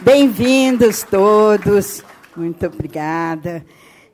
[0.00, 2.04] Bem-vindos todos.
[2.36, 3.64] Muito obrigada.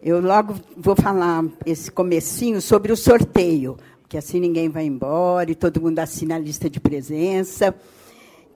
[0.02, 5.54] Eu logo vou falar esse comecinho sobre o sorteio, porque assim ninguém vai embora e
[5.54, 7.74] todo mundo assina a lista de presença,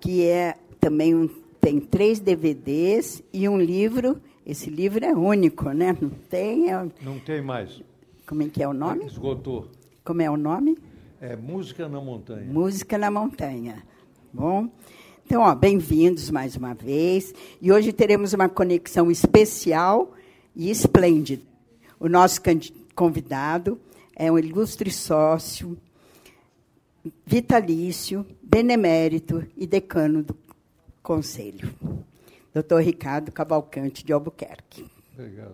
[0.01, 1.29] que é também um,
[1.61, 4.21] tem três DVDs e um livro.
[4.47, 5.97] Esse livro é único, né?
[6.01, 6.73] Não tem.
[6.73, 6.87] É...
[7.03, 7.83] Não tem mais.
[8.27, 9.05] Como é que é o nome?
[9.05, 9.69] Esgotou.
[10.05, 10.77] Como é o nome?
[11.21, 12.51] É Música na Montanha.
[12.51, 13.83] Música na Montanha.
[14.33, 14.69] Bom.
[15.29, 17.35] Então, ó, bem-vindos mais uma vez.
[17.61, 20.15] E hoje teremos uma conexão especial
[20.57, 21.43] e esplêndida.
[22.01, 22.41] O nosso
[22.95, 23.79] convidado
[24.17, 25.77] é um ilustre sócio,
[27.27, 30.35] vitalício, benemérito e decano do
[31.03, 31.75] Conselho,
[32.55, 34.87] doutor Ricardo Cavalcante de Albuquerque.
[35.13, 35.53] Obrigado.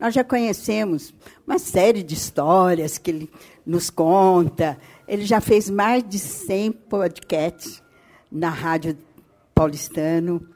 [0.00, 1.14] Nós já conhecemos
[1.46, 3.30] uma série de histórias que ele
[3.64, 4.76] nos conta.
[5.06, 7.85] Ele já fez mais de 100 podcasts
[8.36, 8.96] na Rádio
[9.54, 10.46] Paulistano.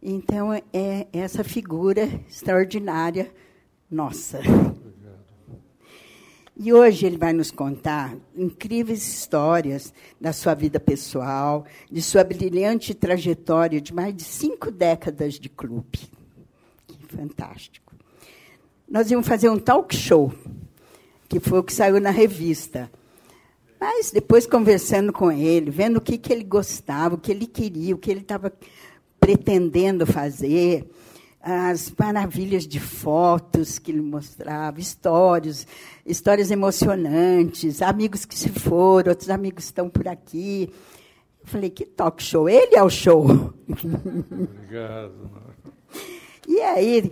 [0.00, 3.30] Então, é essa figura extraordinária
[3.90, 4.40] nossa.
[6.56, 12.94] E hoje ele vai nos contar incríveis histórias da sua vida pessoal, de sua brilhante
[12.94, 15.98] trajetória de mais de cinco décadas de clube.
[16.86, 17.92] Que fantástico.
[18.88, 20.32] Nós íamos fazer um talk show,
[21.28, 22.88] que foi o que saiu na revista.
[23.80, 27.94] Mas depois conversando com ele, vendo o que, que ele gostava, o que ele queria,
[27.94, 28.52] o que ele estava
[29.20, 30.88] pretendendo fazer,
[31.40, 35.66] as maravilhas de fotos que ele mostrava, histórias,
[36.06, 40.72] histórias emocionantes, amigos que se foram, outros amigos estão por aqui.
[41.42, 42.48] Eu falei, que talk show?
[42.48, 43.26] Ele é o show.
[43.68, 45.43] Obrigado.
[46.46, 47.10] E aí,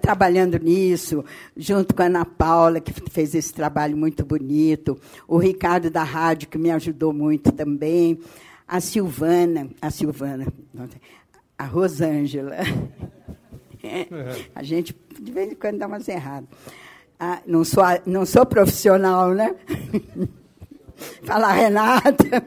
[0.00, 1.24] trabalhando nisso,
[1.56, 6.48] junto com a Ana Paula, que fez esse trabalho muito bonito, o Ricardo da Rádio,
[6.48, 8.18] que me ajudou muito também,
[8.66, 10.46] a Silvana, a Silvana,
[11.56, 12.56] a Rosângela.
[14.54, 16.48] A gente, de vez em quando, dá umas erradas.
[17.20, 19.54] Ah, não, sou, não sou profissional, né?
[21.22, 22.44] Fala, Renata.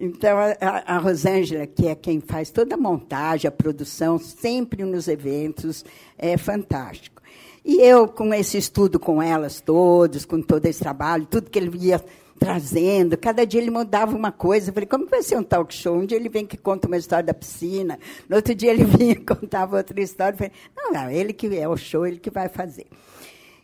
[0.00, 5.08] Então, a, a Rosângela, que é quem faz toda a montagem, a produção, sempre nos
[5.08, 5.84] eventos,
[6.16, 7.20] é fantástico.
[7.64, 11.76] E eu, com esse estudo com elas todas, com todo esse trabalho, tudo que ele
[11.78, 12.02] ia
[12.38, 14.70] trazendo, cada dia ele mudava uma coisa.
[14.70, 15.96] Eu falei, como vai ser um talk show?
[15.96, 17.98] Um dia ele vem que conta uma história da piscina,
[18.28, 20.34] no outro dia ele vinha e contava outra história.
[20.34, 22.86] Eu falei, não, não, ele que é o show, ele que vai fazer.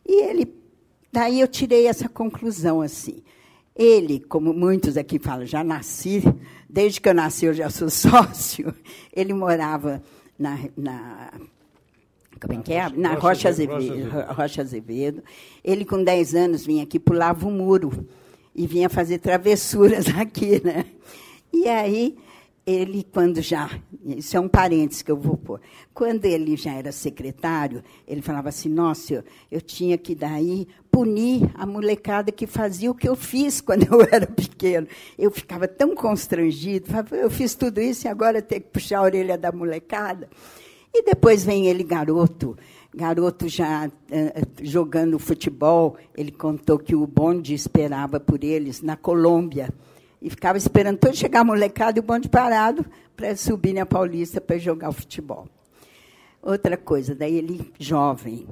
[0.05, 0.53] E ele,
[1.13, 3.23] daí eu tirei essa conclusão assim.
[3.77, 6.23] Ele, como muitos aqui falam, já nasci,
[6.69, 8.75] desde que eu nasci eu já sou sócio,
[9.13, 10.03] ele morava
[10.39, 11.31] na, na
[12.41, 12.89] como é que é?
[12.91, 15.23] Na Rocha Azevedo, Rocha Azevedo.
[15.63, 18.07] Ele, com 10 anos, vinha aqui, pulava o muro
[18.55, 20.85] e vinha fazer travessuras aqui, né?
[21.53, 22.17] E aí,
[22.67, 23.71] ele, quando já.
[24.05, 25.61] Isso é um parênteses que eu vou pôr.
[25.93, 31.51] Quando ele já era secretário, ele falava assim: nossa, eu, eu tinha que daí punir
[31.55, 34.87] a molecada que fazia o que eu fiz quando eu era pequeno.
[35.19, 39.37] Eu ficava tão constrangido, eu fiz tudo isso e agora ter que puxar a orelha
[39.37, 40.29] da molecada.
[40.93, 42.57] E depois vem ele, garoto,
[42.95, 43.93] garoto já uh,
[44.63, 49.75] jogando futebol, ele contou que o bonde esperava por eles na Colômbia
[50.25, 52.83] e ficava esperando todo chegar a molecada e o bonde parado
[53.15, 55.47] para subir na Paulista para jogar o futebol.
[56.43, 58.49] Outra coisa, daí ele jovem.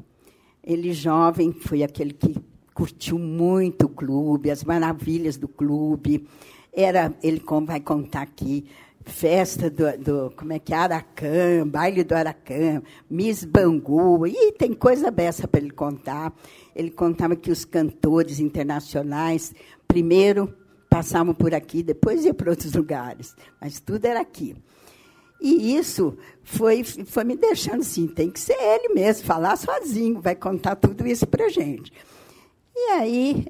[0.62, 2.36] Ele jovem foi aquele que
[2.74, 6.28] curtiu muito o clube, as maravilhas do clube.
[6.70, 8.66] Era, ele vai contar aqui,
[9.06, 14.74] festa do, do, como é que é, Aracã, baile do Aracã, Miss Bangu, e tem
[14.74, 16.34] coisa dessa para ele contar.
[16.76, 19.54] Ele contava que os cantores internacionais,
[19.88, 20.54] primeiro
[20.92, 24.54] passavam por aqui, depois iam para outros lugares, mas tudo era aqui.
[25.40, 30.36] E isso foi, foi me deixando assim, tem que ser ele mesmo, falar sozinho, vai
[30.36, 31.90] contar tudo isso para gente.
[32.76, 33.46] E aí,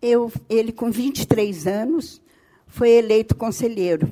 [0.00, 2.22] eu, ele com 23 anos,
[2.64, 4.08] foi eleito conselheiro.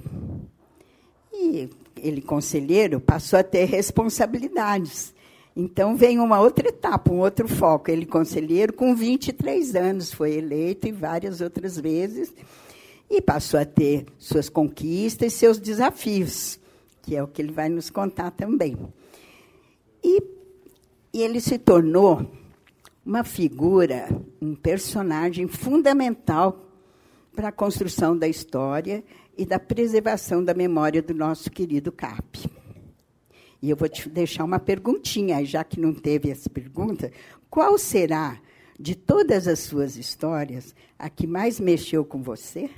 [1.33, 5.15] E ele, conselheiro, passou a ter responsabilidades.
[5.61, 7.91] Então, vem uma outra etapa, um outro foco.
[7.91, 12.33] Ele, conselheiro, com 23 anos, foi eleito e várias outras vezes,
[13.11, 16.61] e passou a ter suas conquistas e seus desafios,
[17.03, 18.79] que é o que ele vai nos contar também.
[20.01, 20.23] E,
[21.13, 22.31] e ele se tornou
[23.05, 24.09] uma figura,
[24.41, 26.67] um personagem fundamental
[27.35, 29.03] para a construção da história
[29.37, 32.58] e da preservação da memória do nosso querido CAP.
[33.61, 37.11] E eu vou te deixar uma perguntinha, já que não teve essa pergunta.
[37.51, 38.41] Qual será,
[38.79, 42.71] de todas as suas histórias, a que mais mexeu com você?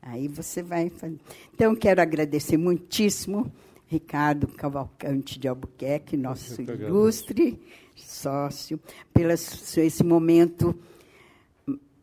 [0.00, 1.18] Aí você vai fazer.
[1.52, 3.52] Então, quero agradecer muitíssimo
[3.86, 7.60] Ricardo Cavalcante de Albuquerque, nosso ilustre
[7.96, 8.80] sócio,
[9.12, 10.74] pelo esse momento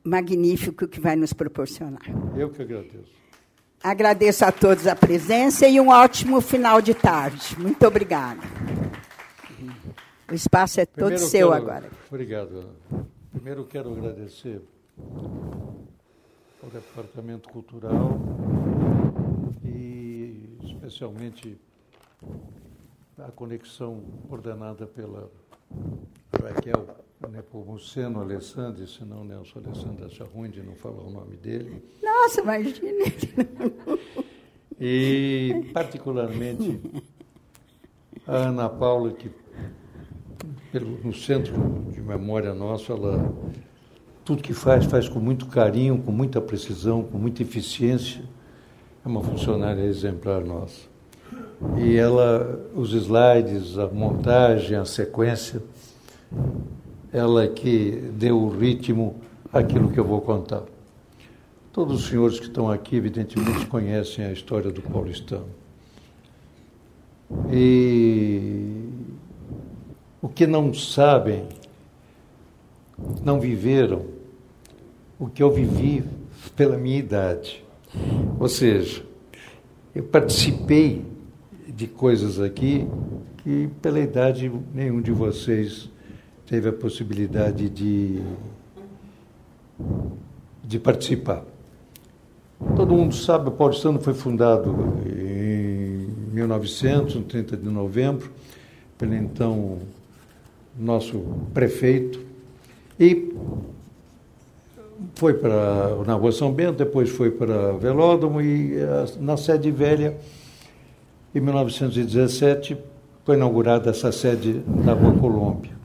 [0.03, 2.03] magnífico que vai nos proporcionar.
[2.37, 3.17] Eu que agradeço.
[3.83, 7.57] Agradeço a todos a presença e um ótimo final de tarde.
[7.59, 8.41] Muito obrigada.
[10.29, 11.89] O espaço é todo Primeiro seu quero, agora.
[12.09, 12.69] Obrigado.
[13.31, 14.61] Primeiro quero agradecer
[16.61, 18.19] ao Departamento Cultural
[19.63, 21.57] e especialmente
[23.17, 25.31] a conexão ordenada pela
[26.47, 26.87] Raquel
[27.29, 31.83] Nepomuceno Alessandro, senão Nelson Alessandro acha ruim de não falar o nome dele.
[32.01, 33.05] Nossa, imagina!
[34.79, 36.79] E, particularmente,
[38.27, 39.31] a Ana Paula, que
[40.71, 41.55] pelo, no centro
[41.91, 43.33] de memória nosso, ela
[44.23, 48.21] tudo que faz, faz com muito carinho, com muita precisão, com muita eficiência.
[49.03, 50.81] É uma funcionária exemplar nossa.
[51.77, 55.63] E ela, os slides, a montagem, a sequência,
[57.11, 59.15] ela que deu o ritmo
[59.51, 60.63] àquilo que eu vou contar.
[61.71, 65.47] Todos os senhores que estão aqui, evidentemente, conhecem a história do paulistano.
[67.51, 68.83] E
[70.21, 71.47] o que não sabem,
[73.23, 74.05] não viveram,
[75.19, 76.03] o que eu vivi
[76.55, 77.63] pela minha idade.
[78.39, 79.03] Ou seja,
[79.93, 81.05] eu participei
[81.67, 82.87] de coisas aqui
[83.43, 85.89] que, pela idade, nenhum de vocês
[86.47, 88.21] teve a possibilidade de,
[90.63, 91.43] de participar.
[92.75, 98.31] Todo mundo sabe, o Paulistano foi fundado em 1900, no 30 de novembro,
[98.97, 99.79] pelo então
[100.79, 101.21] nosso
[101.53, 102.19] prefeito,
[102.99, 103.35] e
[105.15, 108.75] foi para na Rua São Bento, depois foi para Velódromo e
[109.19, 110.17] na sede velha,
[111.35, 112.77] em 1917,
[113.23, 115.76] foi inaugurada essa sede na Rua Colômbia.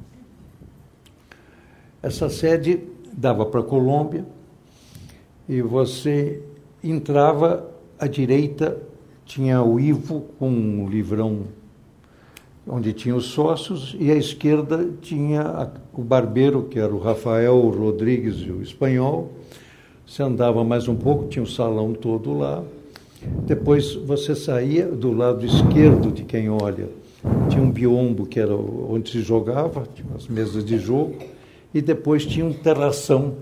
[2.02, 2.80] Essa sede
[3.12, 4.24] dava para a Colômbia
[5.48, 6.42] e você
[6.82, 8.76] entrava à direita,
[9.24, 11.44] tinha o Ivo com um livrão
[12.66, 18.40] onde tinha os sócios, e à esquerda tinha o barbeiro, que era o Rafael Rodrigues
[18.46, 19.32] o espanhol.
[20.06, 22.62] Você andava mais um pouco, tinha o salão todo lá.
[23.46, 26.88] Depois você saía do lado esquerdo de quem olha.
[27.48, 31.16] Tinha um biombo, que era onde se jogava, tinha as mesas de jogo.
[31.74, 33.36] E depois tinha um terração,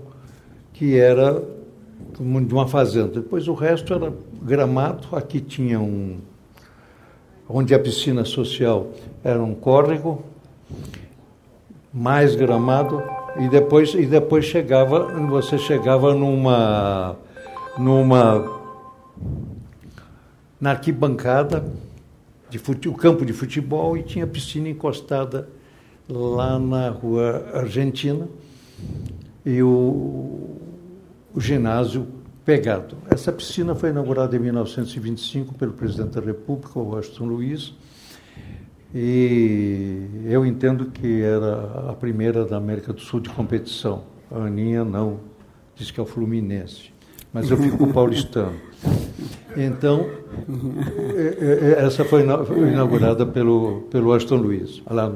[0.73, 1.43] que era
[2.19, 3.21] de uma fazenda.
[3.21, 5.15] Depois o resto era gramado.
[5.15, 6.17] Aqui tinha um,
[7.47, 8.87] onde a piscina social
[9.23, 10.23] era um córrego,
[11.93, 13.03] mais gramado,
[13.37, 17.17] e depois, e depois chegava, você chegava numa,
[17.77, 18.59] numa,
[20.59, 21.65] na arquibancada,
[22.49, 25.49] de fute, o campo de futebol, e tinha piscina encostada
[26.11, 28.27] lá na rua Argentina,
[29.45, 30.57] e o,
[31.33, 32.07] o ginásio
[32.45, 32.97] pegado.
[33.09, 37.73] Essa piscina foi inaugurada em 1925 pelo presidente da República, Washington Luiz,
[38.93, 44.03] e eu entendo que era a primeira da América do Sul de competição.
[44.29, 45.19] A Aninha não,
[45.75, 46.91] diz que é o Fluminense,
[47.33, 48.55] mas eu fico paulistano.
[49.55, 50.09] Então,
[51.15, 54.81] é, é, essa foi inaugurada pelo, pelo Washington Luiz.
[54.89, 55.13] Lá,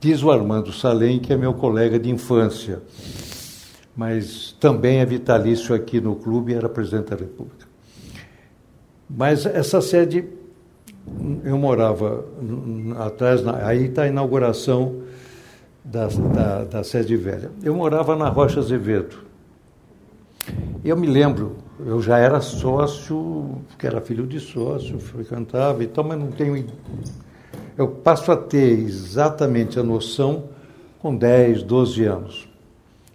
[0.00, 2.82] diz o Armando Salem, que é meu colega de infância
[3.98, 7.66] mas também é vitalício aqui no clube e era presidente da República.
[9.10, 10.24] Mas essa sede,
[11.42, 12.24] eu morava
[13.04, 15.02] atrás, aí está a inauguração
[15.84, 17.50] da, da, da, sede velha.
[17.60, 19.16] Eu morava na Rocha Azevedo.
[20.84, 26.04] Eu me lembro, eu já era sócio, que era filho de sócio, frequentava e tal,
[26.04, 26.66] mas não tenho.
[27.78, 30.48] Eu passo a ter exatamente a noção
[30.98, 32.48] com 10, 12 anos.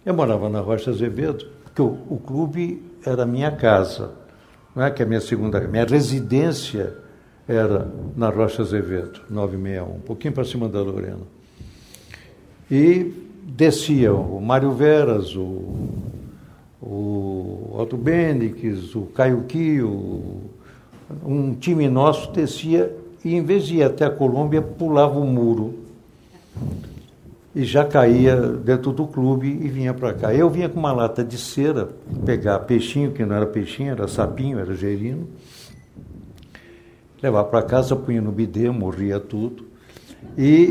[0.06, 4.12] Eu morava na Rocha Azevedo, porque o, o clube era minha casa,
[4.74, 6.96] não é que a minha segunda, minha residência
[7.46, 11.26] era na Rocha Azevedo, 961, um pouquinho para cima da Lorena.
[12.70, 15.90] E descia o Mário Veras, o,
[16.80, 20.40] o Otto Bendix, o Caio Kio,
[21.22, 25.74] um time nosso descia e em vez de ir até a Colômbia, pulava o muro
[27.54, 30.34] e já caía dentro do clube e vinha para cá.
[30.34, 31.88] Eu vinha com uma lata de cera,
[32.26, 35.28] pegar peixinho, que não era peixinho, era sapinho, era gerino,
[37.22, 39.66] levar para casa, punha no bidê, morria tudo.
[40.36, 40.68] E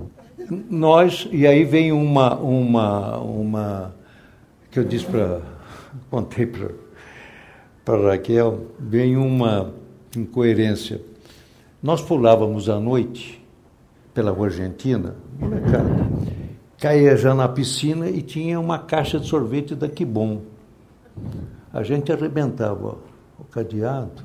[0.68, 3.94] nós, e aí vem uma, uma, uma
[4.70, 5.40] que eu disse para,
[6.10, 6.46] contei
[7.84, 9.72] para Raquel, vem uma
[10.16, 11.00] incoerência.
[11.82, 13.44] Nós pulávamos à noite
[14.14, 16.08] pela Rua Argentina, molecada,
[16.78, 20.40] caía já na piscina e tinha uma caixa de sorvete da Bom.
[21.72, 22.96] A gente arrebentava
[23.38, 24.22] o cadeado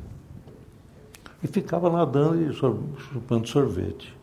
[1.44, 4.16] e ficava nadando e chupando sorvete.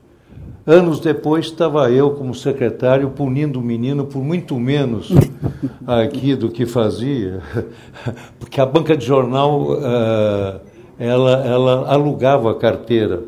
[0.66, 5.10] Anos depois estava eu como secretário punindo o menino por muito menos
[5.86, 7.42] aqui do que fazia,
[8.38, 10.60] porque a banca de jornal uh,
[10.98, 13.22] ela, ela alugava a carteira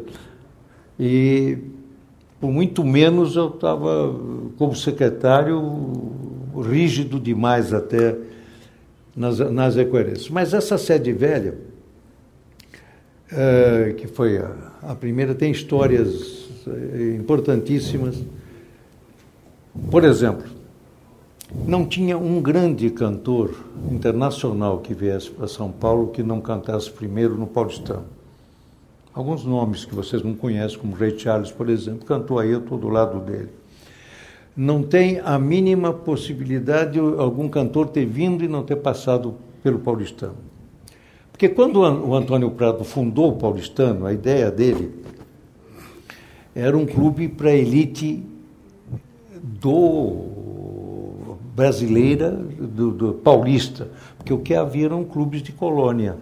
[0.98, 1.56] e
[2.40, 4.14] por muito menos eu estava
[4.56, 5.60] como secretário
[6.62, 8.16] rígido demais até
[9.14, 10.28] nas, nas incoerências.
[10.30, 11.54] Mas essa sede velha,
[13.32, 16.48] uh, que foi a, a primeira, tem histórias
[17.18, 18.22] importantíssimas.
[19.90, 20.59] Por exemplo,
[21.52, 23.54] não tinha um grande cantor
[23.90, 28.04] internacional que viesse para São Paulo que não cantasse primeiro no Paulistano.
[29.12, 32.78] Alguns nomes que vocês não conhecem, como Ray Charles, por exemplo, cantou aí, eu estou
[32.78, 33.48] do lado dele.
[34.56, 39.80] Não tem a mínima possibilidade de algum cantor ter vindo e não ter passado pelo
[39.80, 40.36] Paulistano.
[41.32, 44.94] Porque quando o Antônio Prado fundou o Paulistano, a ideia dele
[46.54, 48.22] era um clube para a elite
[49.42, 50.59] do
[51.60, 53.86] brasileira, do, do, paulista,
[54.16, 56.16] porque o que havia eram clubes de colônia.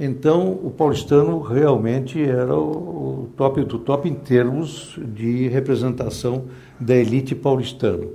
[0.00, 6.44] Então, o paulistano realmente era o top do top em termos de representação
[6.80, 8.06] da elite paulistana.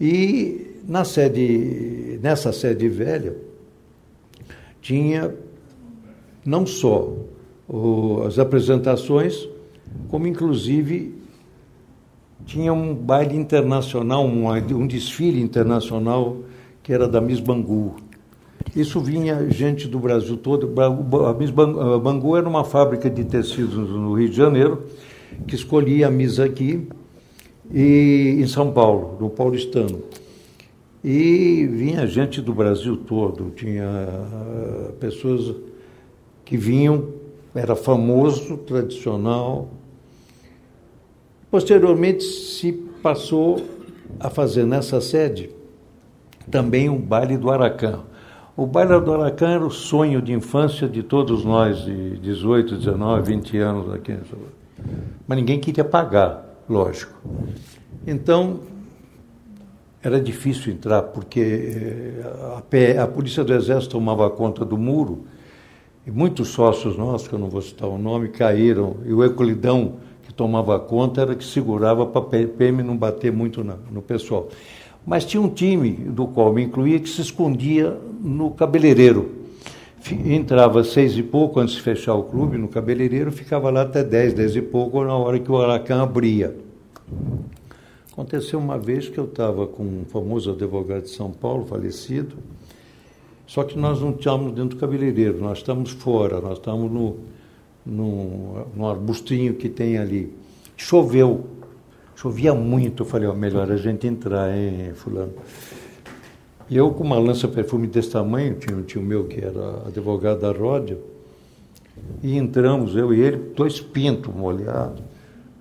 [0.00, 3.36] E na sede, nessa sede velha,
[4.82, 5.32] tinha
[6.44, 7.14] não só
[7.68, 9.48] o, as apresentações,
[10.08, 11.17] como inclusive
[12.46, 16.38] tinha um baile internacional, um, um desfile internacional
[16.82, 17.96] que era da Miss Bangu.
[18.74, 20.72] Isso vinha gente do Brasil todo.
[21.26, 24.84] A Miss Bangu era uma fábrica de tecidos no Rio de Janeiro,
[25.46, 26.88] que escolhia a Miss aqui
[27.72, 30.02] e em São Paulo, no paulistano.
[31.02, 35.54] E vinha gente do Brasil todo, tinha uh, pessoas
[36.44, 37.08] que vinham
[37.54, 39.68] era famoso, tradicional.
[41.50, 43.64] Posteriormente se passou
[44.20, 45.50] a fazer nessa sede
[46.50, 48.00] também um baile do Aracan.
[48.56, 53.22] O baile do Aracan era o sonho de infância de todos nós, de 18, 19,
[53.22, 54.16] 20 anos aqui.
[55.26, 57.14] Mas ninguém queria pagar, lógico.
[58.06, 58.60] Então,
[60.02, 62.22] era difícil entrar, porque
[62.70, 65.24] eh, a, a polícia do Exército tomava conta do muro
[66.06, 68.96] e muitos sócios nossos, que eu não vou citar o nome, caíram.
[69.04, 70.07] E o Euclidão, que
[70.38, 74.48] tomava conta, era que segurava para a PM não bater muito na, no pessoal.
[75.04, 79.32] Mas tinha um time, do qual me incluía, que se escondia no cabeleireiro.
[80.24, 84.32] Entrava seis e pouco antes de fechar o clube no cabeleireiro, ficava lá até dez,
[84.32, 86.56] dez e pouco, na hora que o Aracan abria.
[88.12, 92.36] Aconteceu uma vez que eu estava com um famoso advogado de São Paulo, falecido,
[93.44, 97.16] só que nós não estamos dentro do cabeleireiro, nós estamos fora, nós estamos no,
[97.88, 100.32] no, no arbustinho que tem ali.
[100.76, 101.46] Choveu,
[102.14, 105.32] chovia muito, eu falei, ó, melhor a gente entrar, hein, fulano.
[106.70, 110.52] E eu com uma lança-perfume desse tamanho, tinha um tio meu que era advogado da
[110.52, 110.98] Ródia,
[112.22, 115.02] e entramos, eu e ele, dois pintos molhados.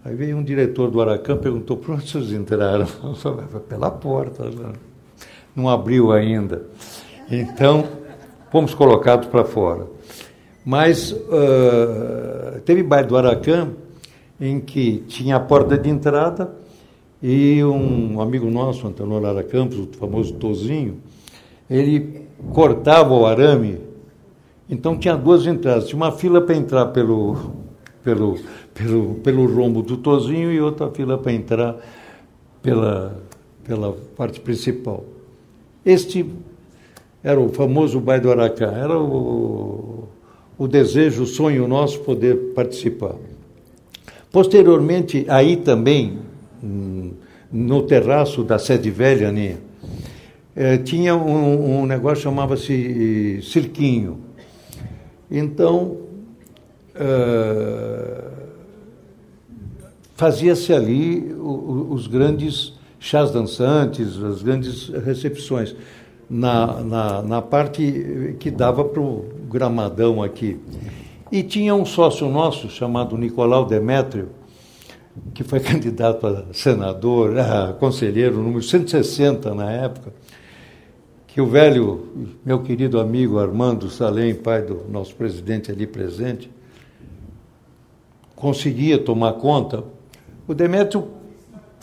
[0.04, 2.88] Aí veio um diretor do Aracan, perguntou, por onde vocês entraram?
[3.04, 4.50] Eu falei, pela porta,
[5.56, 6.68] não abriu ainda.
[7.30, 7.88] Então,
[8.52, 9.97] fomos colocados para fora.
[10.68, 13.70] Mas uh, teve baile do Aracan
[14.38, 16.54] em que tinha a porta de entrada
[17.24, 20.98] e um amigo nosso, Antônio Lara Campos, o famoso Tozinho,
[21.70, 23.80] ele cortava o arame,
[24.70, 27.54] então tinha duas entradas, tinha uma fila para entrar pelo,
[28.04, 28.38] pelo,
[28.74, 31.78] pelo, pelo rombo do Tozinho e outra fila para entrar
[32.62, 33.24] pela,
[33.64, 35.06] pela parte principal.
[35.86, 36.30] Este
[37.24, 40.10] era o famoso baile do Aracá, era o,
[40.58, 43.16] o desejo, o sonho nosso poder participar.
[44.32, 46.20] Posteriormente, aí também,
[46.64, 47.12] hum,
[47.52, 49.58] no terraço da sede velha, né,
[50.84, 54.20] tinha um, um negócio chamava-se cirquinho.
[55.30, 55.98] Então,
[56.96, 58.32] uh,
[60.16, 65.76] fazia-se ali os grandes chás dançantes, as grandes recepções
[66.28, 70.60] na, na, na parte que dava para o gramadão aqui.
[71.32, 74.30] E tinha um sócio nosso chamado Nicolau Demétrio,
[75.34, 80.13] que foi candidato a senador, a conselheiro, número 160 na época,
[81.27, 86.50] que o velho, meu querido amigo Armando Salem, pai do nosso presidente ali presente,
[88.36, 89.84] conseguia tomar conta.
[90.48, 91.10] O Demétrio,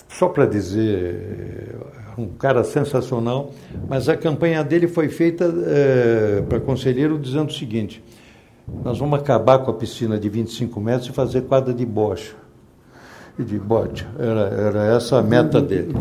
[0.09, 1.77] só para dizer,
[2.17, 3.53] um cara sensacional,
[3.89, 8.03] mas a campanha dele foi feita é, para conselheiro dizendo o seguinte:
[8.83, 12.35] nós vamos acabar com a piscina de 25 metros e fazer quadra de bocha.
[13.39, 14.07] E de bote.
[14.19, 15.93] Era, era essa a meta dele.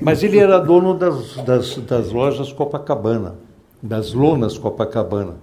[0.00, 3.34] Mas ele era dono das, das, das lojas Copacabana,
[3.82, 5.36] das lonas Copacabana.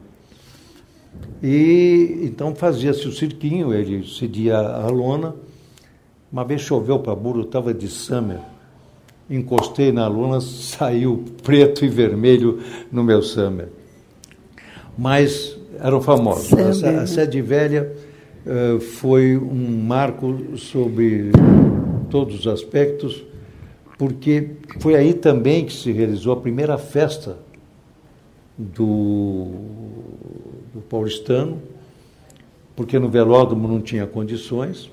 [1.44, 5.36] E então fazia-se o cirquinho, ele cedia a lona.
[6.32, 8.39] Uma vez choveu para burro, estava de summer.
[9.29, 12.60] Encostei na lona, saiu preto e vermelho
[12.91, 13.70] no meu summer.
[14.98, 16.53] Mas eram famosos.
[16.84, 17.91] A, a sede velha
[18.46, 21.32] uh, foi um marco sobre
[22.10, 23.25] todos os aspectos
[23.98, 27.38] porque foi aí também que se realizou a primeira festa
[28.58, 29.51] do,
[30.74, 31.62] do paulistano,
[32.75, 34.91] porque no velódromo não tinha condições,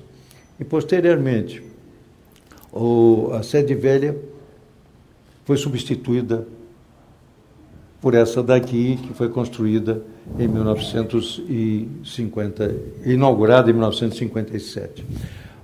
[0.59, 1.61] e posteriormente
[2.73, 4.17] o, a sede velha
[5.45, 6.47] foi substituída
[8.01, 10.01] por essa daqui, que foi construída
[10.37, 12.75] em 1950,
[13.05, 15.05] inaugurada em 1957.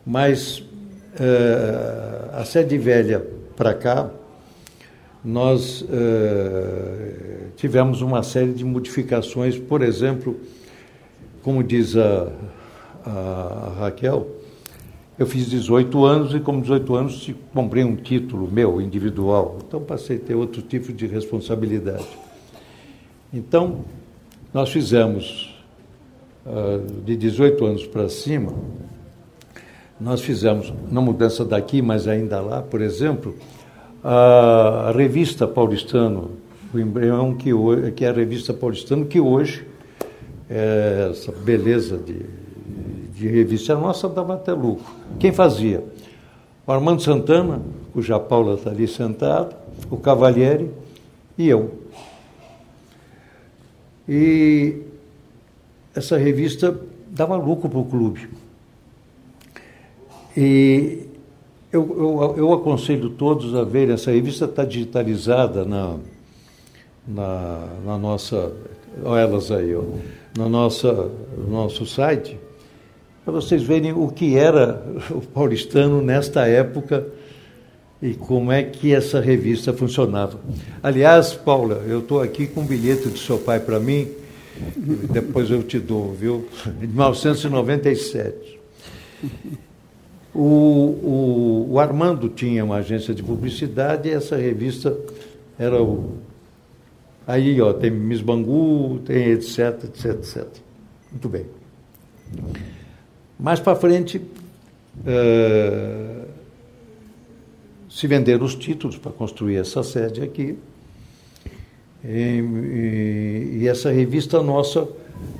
[0.05, 0.65] Mas uh,
[2.33, 3.25] a sede velha
[3.57, 4.09] para cá,
[5.23, 5.87] nós uh,
[7.57, 10.39] tivemos uma série de modificações, por exemplo,
[11.43, 12.31] como diz a,
[13.05, 14.38] a, Raquel,
[15.19, 19.57] eu fiz 18 anos e, como 18 anos, comprei um título meu, individual.
[19.67, 22.07] Então, passei a ter outro tipo de responsabilidade.
[23.33, 23.83] Então,
[24.53, 25.53] nós fizemos,
[26.45, 28.53] uh, de 18 anos para cima,
[29.99, 33.35] nós fizemos, na mudança daqui, mas ainda lá, por exemplo,
[34.01, 36.31] a, revista Paulistano,
[36.73, 39.67] o embrião que, hoje, que é a revista Paulistano, que hoje,
[40.49, 42.38] é essa beleza de,
[43.19, 44.85] de revista, nossa dava até lucro.
[45.19, 45.83] Quem fazia?
[46.65, 49.57] O Armando Santana, cuja Paula está ali sentada,
[49.91, 50.71] o Cavalieri
[51.37, 51.71] e eu.
[54.07, 54.83] E
[55.93, 56.79] essa revista
[57.09, 58.29] dava lucro para o clube.
[60.37, 61.05] E
[61.73, 65.97] eu, eu, eu aconselho todos a verem, essa revista está digitalizada na,
[67.05, 68.53] na, na nossa,
[69.03, 69.83] olha elas aí, ó,
[70.37, 72.39] na nossa, no nosso site,
[73.29, 77.05] para vocês verem o que era o paulistano nesta época
[78.01, 80.39] e como é que essa revista funcionava.
[80.81, 84.07] Aliás, Paula, eu estou aqui com um bilhete do seu pai para mim,
[85.11, 86.47] depois eu te dou, viu?
[86.79, 88.59] De 1997.
[90.33, 94.97] O, o, o, Armando tinha uma agência de publicidade e essa revista
[95.57, 96.17] era o.
[97.27, 100.47] Aí, ó, tem Miss Bangu, tem etc, etc, etc.
[101.11, 101.45] Muito bem.
[103.39, 106.25] Mais para frente, uh,
[107.89, 110.57] se venderam os títulos para construir essa sede aqui.
[112.03, 114.87] E, e, e essa revista nossa,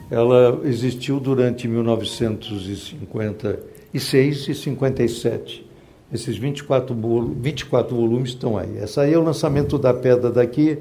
[0.09, 3.59] ela existiu durante 1950
[3.93, 5.69] e 6 e 57.
[6.11, 6.95] Esses 24,
[7.39, 8.77] 24 volumes estão aí.
[8.77, 10.77] Essa aí é o lançamento da pedra daqui.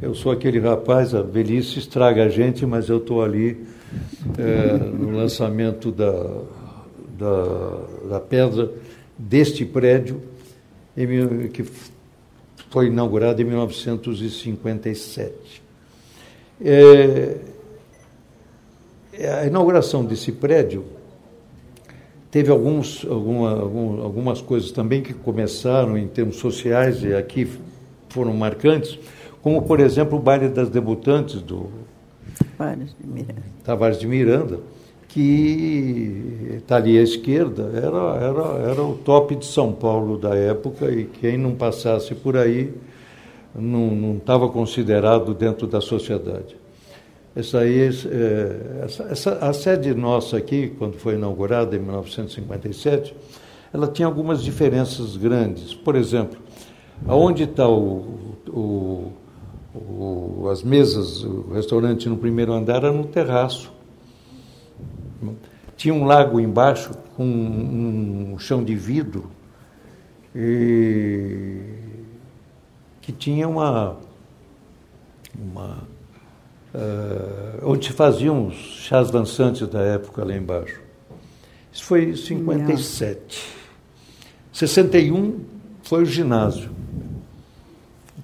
[0.00, 3.64] Eu sou aquele rapaz, a velhice estraga a gente, mas eu estou ali
[4.38, 6.40] é, no lançamento da,
[7.18, 7.78] da,
[8.10, 8.70] da, pedra
[9.18, 10.22] deste prédio,
[10.96, 11.64] em, que
[12.70, 15.62] foi inaugurado em 1957.
[16.64, 17.36] É,
[19.40, 20.84] a inauguração desse prédio
[22.32, 27.46] Teve alguns, alguma, algumas coisas também que começaram em termos sociais e aqui
[28.08, 28.98] foram marcantes,
[29.42, 31.68] como, por exemplo, o baile das debutantes do
[32.56, 34.60] Tavares de Miranda, Tavares de Miranda
[35.12, 40.90] que está ali à esquerda, era, era, era o top de São Paulo da época
[40.90, 42.72] e quem não passasse por aí
[43.54, 46.56] não estava considerado dentro da sociedade.
[47.36, 53.14] Essa aí, é, essa, essa, a sede nossa aqui, quando foi inaugurada em 1957,
[53.72, 55.74] ela tinha algumas diferenças grandes.
[55.74, 56.38] Por exemplo,
[57.06, 59.12] aonde está o, o,
[59.74, 63.72] o, as mesas, o restaurante no primeiro andar era no terraço.
[65.76, 69.30] Tinha um lago embaixo com um, um chão de vidro
[70.34, 71.60] e
[73.00, 73.98] que tinha uma,
[75.34, 75.78] uma
[76.74, 80.80] uh, onde se faziam os chás dançantes da época lá embaixo.
[81.72, 83.62] Isso foi em 57.
[84.52, 85.40] 61
[85.82, 86.70] foi o ginásio.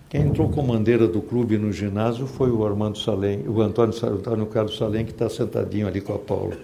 [0.09, 4.79] Quem entrou comandeira do clube no ginásio foi o Armando Salem, o Antônio, Antônio Carlos
[4.79, 6.57] Salem, que está sentadinho ali com a Paula.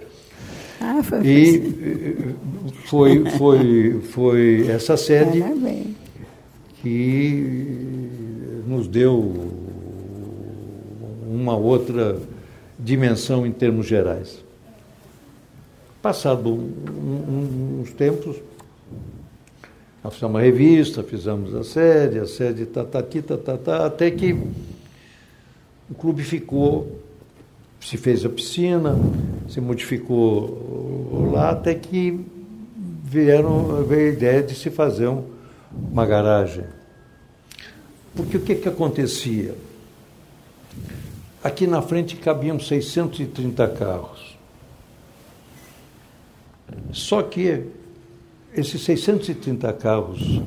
[0.80, 2.34] Ah, foi e
[2.86, 5.44] foi, foi, foi essa sede
[6.80, 7.74] que
[8.66, 9.52] nos deu
[11.26, 12.18] uma outra
[12.78, 14.42] dimensão em termos gerais.
[16.00, 18.36] Passado um, uns tempos,
[20.10, 24.32] fizemos uma revista, fizemos a sede, a sede tatati, tá, tá, tá, até que
[25.90, 27.00] o clube ficou,
[27.80, 28.98] se fez a piscina,
[29.48, 32.20] se modificou lá, até que
[33.02, 35.24] vieram, veio a ideia de se fazer um,
[35.72, 36.64] uma garagem.
[38.14, 39.54] Porque o que, que acontecia?
[41.42, 44.36] Aqui na frente cabiam 630 carros.
[46.92, 47.66] Só que
[48.56, 50.40] esses 630 carros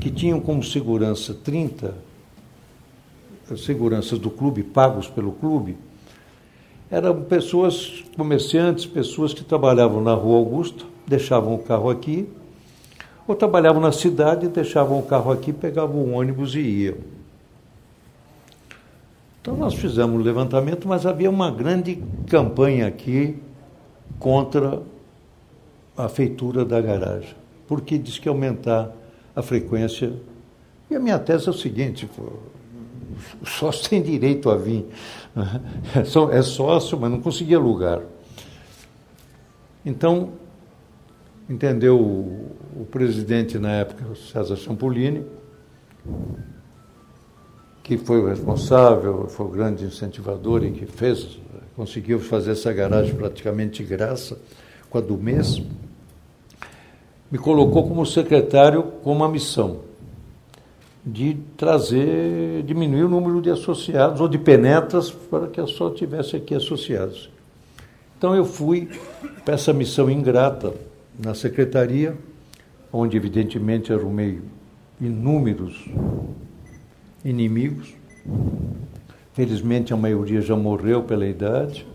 [0.00, 1.94] que tinham como segurança 30
[3.56, 5.76] seguranças do clube, pagos pelo clube,
[6.90, 12.26] eram pessoas, comerciantes, pessoas que trabalhavam na Rua Augusta, deixavam o carro aqui,
[13.28, 16.96] ou trabalhavam na cidade, deixavam o carro aqui, pegavam o ônibus e iam.
[19.42, 23.36] Então nós fizemos um levantamento, mas havia uma grande campanha aqui
[24.18, 24.80] contra
[25.94, 27.41] a feitura da garagem
[27.72, 28.94] porque diz que aumentar
[29.34, 30.12] a frequência.
[30.90, 32.06] E a minha tese é o seguinte:
[33.40, 34.84] o sócio tem direito a vir.
[36.30, 38.02] É sócio, mas não conseguia lugar.
[39.86, 40.32] Então,
[41.48, 45.24] entendeu o, o presidente na época, o César Champolini,
[47.82, 51.40] que foi o responsável, foi o grande incentivador e que fez,
[51.74, 54.38] conseguiu fazer essa garagem praticamente de graça,
[54.90, 55.62] com a do mês
[57.32, 59.78] me colocou como secretário com uma missão
[61.04, 66.54] de trazer, diminuir o número de associados ou de penetras para que só tivesse aqui
[66.54, 67.30] associados.
[68.18, 68.86] Então eu fui
[69.46, 70.74] para essa missão ingrata
[71.18, 72.14] na secretaria,
[72.92, 74.42] onde evidentemente arrumei
[75.00, 75.86] inúmeros
[77.24, 77.94] inimigos.
[79.32, 81.86] Felizmente a maioria já morreu pela idade.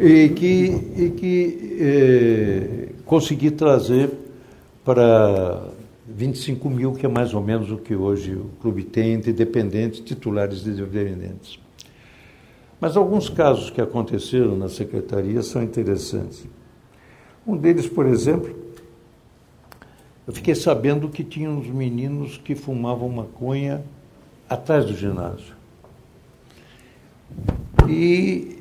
[0.00, 0.64] E que,
[0.96, 4.10] e que eh, consegui trazer
[4.84, 5.70] para
[6.06, 10.00] 25 mil, que é mais ou menos o que hoje o clube tem entre dependentes,
[10.00, 11.60] titulares e dependentes.
[12.80, 16.46] Mas alguns casos que aconteceram na secretaria são interessantes.
[17.46, 18.56] Um deles, por exemplo,
[20.26, 23.82] eu fiquei sabendo que tinha uns meninos que fumavam maconha
[24.48, 25.56] atrás do ginásio.
[27.88, 28.57] E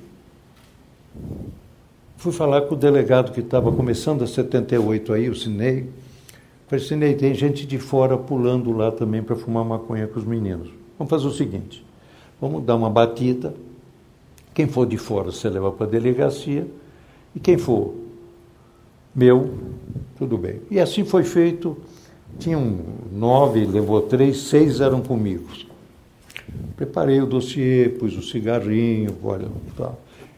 [2.18, 5.90] Fui falar com o delegado que estava começando a 78 aí, o Cinei.
[6.68, 10.70] Falei, Cinei, tem gente de fora pulando lá também para fumar maconha com os meninos.
[10.98, 11.86] Vamos fazer o seguinte,
[12.42, 13.54] vamos dar uma batida.
[14.54, 16.68] Quem for de fora, você leva para a delegacia.
[17.36, 17.94] E quem for
[19.14, 19.52] meu,
[20.18, 20.62] tudo bem.
[20.70, 21.78] E assim foi feito.
[22.38, 22.80] Tinham
[23.12, 25.48] nove, levou três, seis eram comigo.
[26.76, 29.92] Preparei o dossiê, pus o cigarrinho, olha, tá.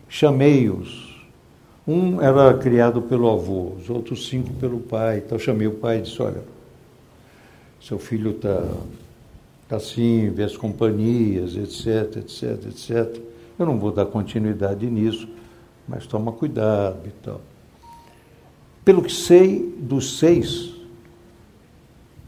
[0.09, 1.09] Chamei-os
[1.87, 5.23] um era criado pelo avô, os outros cinco pelo pai.
[5.25, 6.43] Então chamei o pai e disse, olha,
[7.81, 8.63] seu filho está
[9.67, 13.21] tá assim, vê as companhias, etc, etc, etc.
[13.57, 15.27] Eu não vou dar continuidade nisso,
[15.87, 17.41] mas toma cuidado e tal.
[18.85, 20.71] Pelo que sei, dos seis,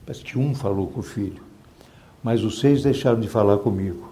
[0.05, 1.41] parece que um falou com o filho,
[2.23, 4.11] mas os seis deixaram de falar comigo.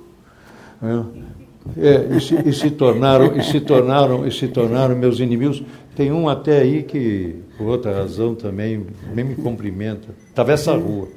[1.78, 5.62] É, e, se, e, se, tornaram, e se tornaram, e se tornaram meus inimigos.
[5.95, 10.08] Tem um até aí que, por outra razão também, nem me cumprimenta.
[10.32, 11.10] Atravessa a rua.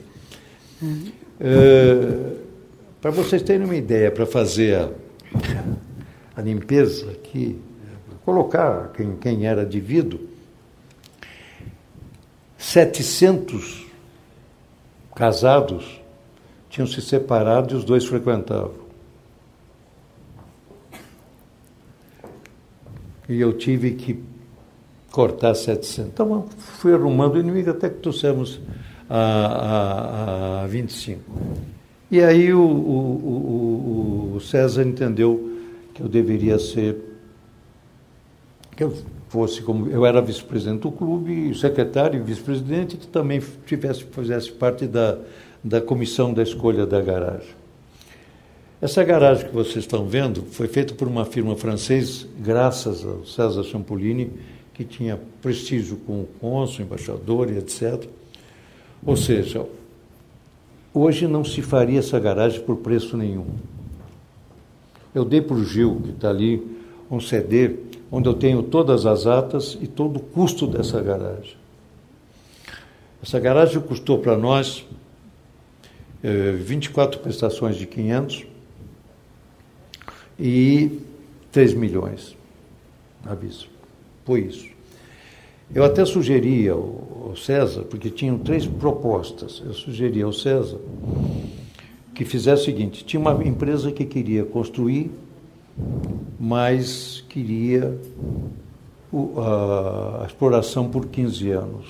[1.40, 2.33] É,
[3.00, 4.90] para vocês terem uma ideia, para fazer a,
[6.37, 7.59] a, limpeza aqui,
[8.24, 10.20] colocar quem, quem era devido,
[12.59, 13.87] 700
[15.14, 16.00] casados
[16.68, 18.82] tinham se separado e os dois frequentavam.
[23.28, 24.22] E eu tive que
[25.11, 26.12] cortar 700.
[26.12, 28.61] Então, fui arrumando o inimigo até que trouxemos
[29.08, 31.20] a, a, a 25.
[32.11, 35.58] E aí o, o, o, César entendeu
[35.94, 36.96] que eu deveria ser,
[38.76, 38.94] que eu
[39.28, 44.87] fosse como, eu era vice-presidente do clube, secretário e vice-presidente, que também tivesse, fizesse parte
[44.87, 45.18] da,
[45.64, 47.62] da comissão da escolha da garagem.
[48.83, 53.62] Essa garagem que vocês estão vendo foi feita por uma firma francesa, graças ao César
[53.62, 54.33] Champolini,
[54.75, 58.05] que tinha prestígio com o cônsul, embaixador e etc.
[59.07, 59.64] Ou seja,
[60.92, 63.47] hoje não se faria essa garagem por preço nenhum.
[65.14, 66.61] Eu dei para o Gil, que está ali,
[67.09, 67.77] um CD,
[68.11, 71.55] onde eu tenho todas as atas e todo o custo dessa garagem.
[73.23, 74.85] Essa garagem custou para nós
[76.21, 78.51] eh, 24 prestações de 500
[80.38, 81.01] e
[81.51, 82.37] 3 milhões.
[83.25, 83.68] Aviso.
[84.25, 84.68] Foi isso.
[85.75, 90.79] Eu até sugeria ao César, porque tinham três propostas, eu sugeria ao César
[92.14, 95.11] que fizesse o seguinte: tinha uma empresa que queria construir,
[96.38, 97.99] mas queria
[99.37, 101.87] a, a exploração por 15 anos.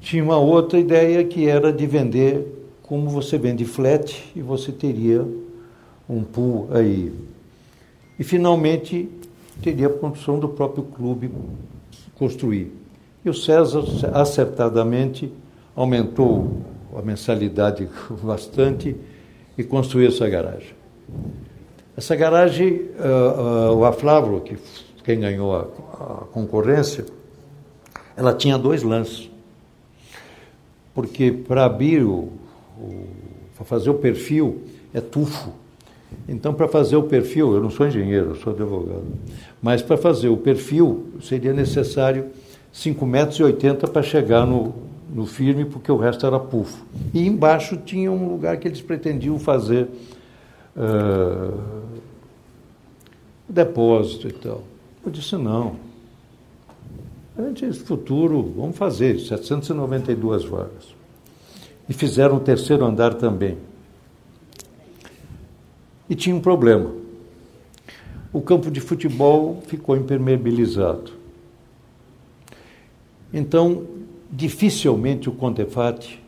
[0.00, 2.46] Tinha uma outra ideia que era de vender
[2.82, 5.26] como você vende flat e você teria
[6.16, 7.12] um pool aí.
[8.18, 9.08] E finalmente
[9.62, 11.30] teria a construção do próprio clube
[12.16, 12.72] construir.
[13.24, 15.32] E o César, acertadamente,
[15.74, 16.62] aumentou
[16.96, 17.88] a mensalidade
[18.22, 18.96] bastante
[19.56, 20.74] e construiu essa garagem.
[21.96, 24.56] Essa garagem, uh, uh, o Aflavro, que
[25.04, 27.04] quem ganhou a, a, concorrência,
[28.16, 29.30] ela tinha dois lances.
[30.94, 32.30] Porque para abrir o,
[32.78, 33.06] o
[33.60, 34.62] para fazer o perfil
[34.94, 35.52] é tufo.
[36.28, 39.04] Então, para fazer o perfil, eu não sou engenheiro, eu sou advogado,
[39.60, 42.26] mas para fazer o perfil seria necessário
[42.72, 44.74] 5,80 metros para chegar no,
[45.12, 46.84] no firme, porque o resto era pufo.
[47.12, 49.88] E embaixo tinha um lugar que eles pretendiam fazer
[50.76, 51.58] uh,
[53.48, 54.62] depósito e tal.
[55.04, 55.76] Eu disse, não.
[57.38, 60.94] Antes, futuro, vamos fazer, 792 vagas.
[61.88, 63.56] E fizeram o terceiro andar também.
[66.10, 66.92] E tinha um problema.
[68.32, 71.12] O campo de futebol ficou impermeabilizado.
[73.32, 73.86] Então,
[74.28, 76.20] dificilmente o Contefat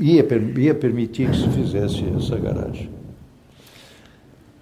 [0.00, 2.90] ia, permitir que se fizesse essa garagem.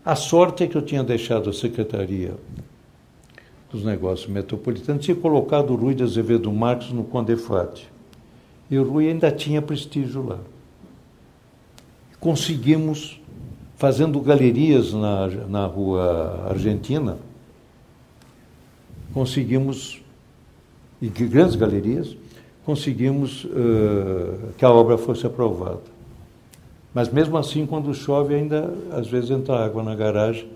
[0.04, 2.34] A sorte é que eu tinha deixado a Secretaria
[3.70, 7.86] dos Negócios Metropolitanos, tinha colocado o Rui de Azevedo Marques no Condefat.
[8.70, 10.40] E o Rui ainda tinha prestígio lá
[12.24, 13.20] conseguimos,
[13.76, 17.18] fazendo galerias na, na rua Argentina,
[19.12, 20.02] conseguimos,
[21.02, 22.16] e grandes galerias,
[22.64, 25.82] conseguimos uh, que a obra fosse aprovada.
[26.94, 30.48] Mas mesmo assim, quando chove, ainda às vezes entra água na garagem.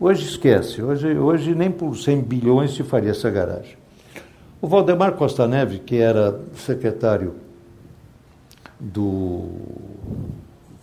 [0.00, 3.76] Hoje esquece, hoje, hoje nem por 100 bilhões se faria essa garagem.
[4.60, 7.36] O Valdemar Costa Neves, que era secretário
[8.80, 9.44] do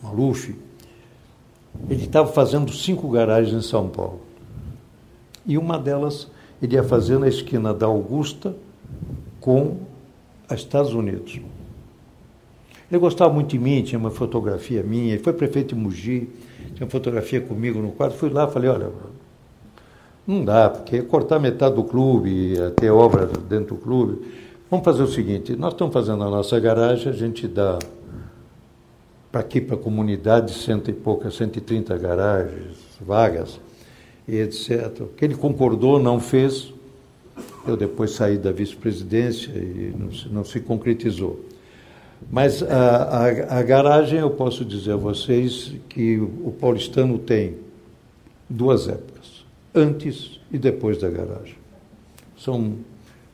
[0.05, 0.55] Maluf,
[1.89, 4.21] ele estava fazendo cinco garagens em São Paulo.
[5.45, 6.27] E uma delas
[6.61, 8.55] ele ia fazer na esquina da Augusta
[9.39, 9.77] com
[10.49, 11.39] os Estados Unidos.
[12.89, 16.29] Ele gostava muito de mim, tinha uma fotografia minha, ele foi prefeito de Mogi,
[16.73, 18.89] tinha uma fotografia comigo no quadro, fui lá, falei, olha,
[20.25, 24.21] não dá, porque cortar metade do clube, ter obra dentro do clube.
[24.69, 27.77] Vamos fazer o seguinte, nós estamos fazendo a nossa garagem, a gente dá
[29.35, 33.59] para aqui, para a comunidade, cento e poucas, 130 garagens, vagas,
[34.25, 35.01] e etc.
[35.01, 36.73] O que ele concordou, não fez.
[37.67, 41.43] Eu depois saí da vice-presidência e não se, não se concretizou.
[42.31, 47.57] Mas a, a, a, garagem, eu posso dizer a vocês que o paulistano tem
[48.49, 49.43] duas épocas,
[49.73, 51.57] antes e depois da garagem.
[52.37, 52.75] São,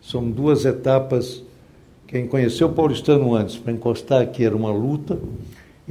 [0.01, 1.43] são duas etapas.
[2.07, 5.19] Quem conheceu o paulistano antes, para encostar aqui era uma luta,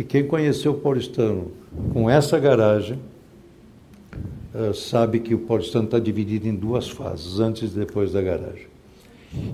[0.00, 1.52] e quem conheceu o paulistano
[1.92, 2.98] com essa garagem
[4.54, 8.66] uh, sabe que o paulistano está dividido em duas fases, antes e depois da garagem.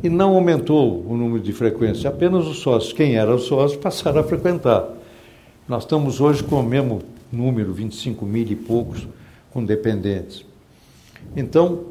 [0.05, 4.23] E não aumentou o número de frequência, apenas os sócios, quem eram sócios, passaram a
[4.23, 4.89] frequentar.
[5.69, 9.05] Nós estamos hoje com o mesmo número, 25 mil e poucos,
[9.51, 10.47] com dependentes.
[11.35, 11.87] Então,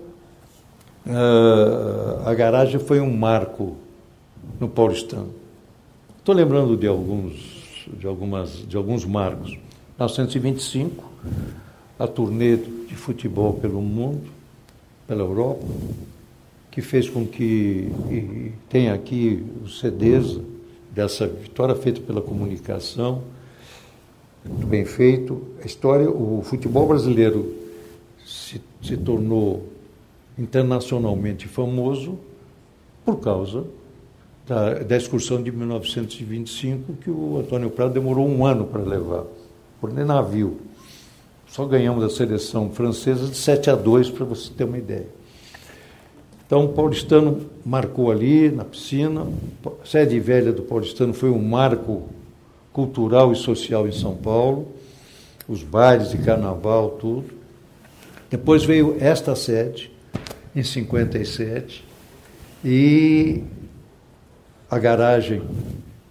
[1.05, 3.75] uh, a garagem foi um marco
[4.61, 5.31] no paulistano.
[6.17, 7.54] Estou lembrando de alguns
[7.93, 9.51] de, algumas, de alguns marcos.
[9.97, 11.03] 1925,
[11.97, 14.29] a turnê de futebol pelo mundo,
[15.07, 15.65] pela Europa,
[16.71, 17.89] que fez com que
[18.69, 20.39] tenha aqui os CDs
[20.91, 23.21] dessa vitória feita pela comunicação,
[24.45, 25.41] muito bem feito.
[25.63, 27.53] A história, o futebol brasileiro
[28.25, 29.67] se, se tornou
[30.37, 32.19] internacionalmente famoso
[33.05, 33.65] por causa
[34.47, 39.23] da, da excursão de 1925, que o Antônio Prado demorou um ano para levar,
[39.81, 40.59] por navio.
[41.47, 45.07] Só ganhamos a seleção francesa de 7 a 2, para você ter uma ideia.
[46.45, 49.25] Então, o paulistano marcou ali, na piscina.
[49.83, 52.07] Sede velha do paulistano foi um marco
[52.71, 54.67] cultural e social em São Paulo.
[55.47, 57.33] Os bailes de carnaval, tudo.
[58.29, 59.91] Depois veio esta sede,
[60.55, 61.83] em 57.
[62.63, 63.43] E
[64.69, 65.41] a garagem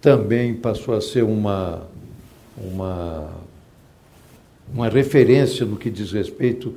[0.01, 1.83] também passou a ser uma,
[2.57, 3.29] uma,
[4.73, 6.75] uma referência no que diz respeito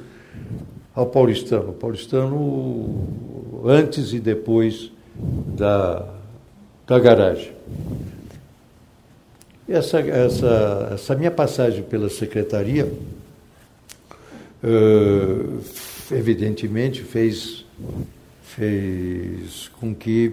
[0.95, 1.71] ao paulistano.
[1.71, 3.07] O paulistano
[3.65, 4.91] antes e depois
[5.57, 6.09] da,
[6.87, 7.53] da garagem.
[9.69, 12.91] Essa, essa, essa minha passagem pela secretaria,
[16.11, 17.67] evidentemente, fez,
[18.43, 20.33] fez com que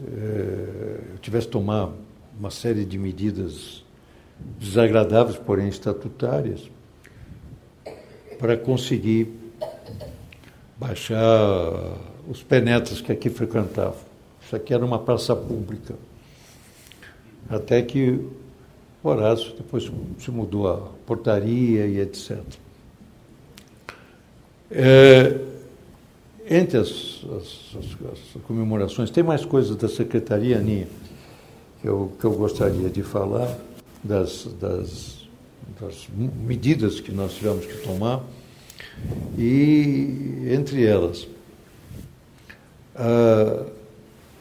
[0.00, 1.90] uh, eu tivesse que tomar
[2.38, 3.84] uma série de medidas
[4.58, 6.68] desagradáveis, porém estatutárias,
[8.38, 9.32] para conseguir
[10.76, 11.20] baixar
[12.28, 14.00] os penetras que aqui frequentavam.
[14.44, 15.94] Isso aqui era uma praça pública.
[17.48, 18.20] Até que
[19.02, 22.38] Horácio depois se mudou a portaria e etc.
[24.70, 25.38] É,
[26.48, 27.76] entre as, as,
[28.12, 30.86] as, comemorações, tem mais coisas da Secretaria, Aninha,
[31.80, 33.58] que eu, que eu gostaria de falar,
[34.02, 35.26] das, das,
[35.80, 36.08] das
[36.46, 38.22] medidas que nós tivemos que tomar.
[39.38, 41.26] E entre elas,
[42.94, 43.64] a,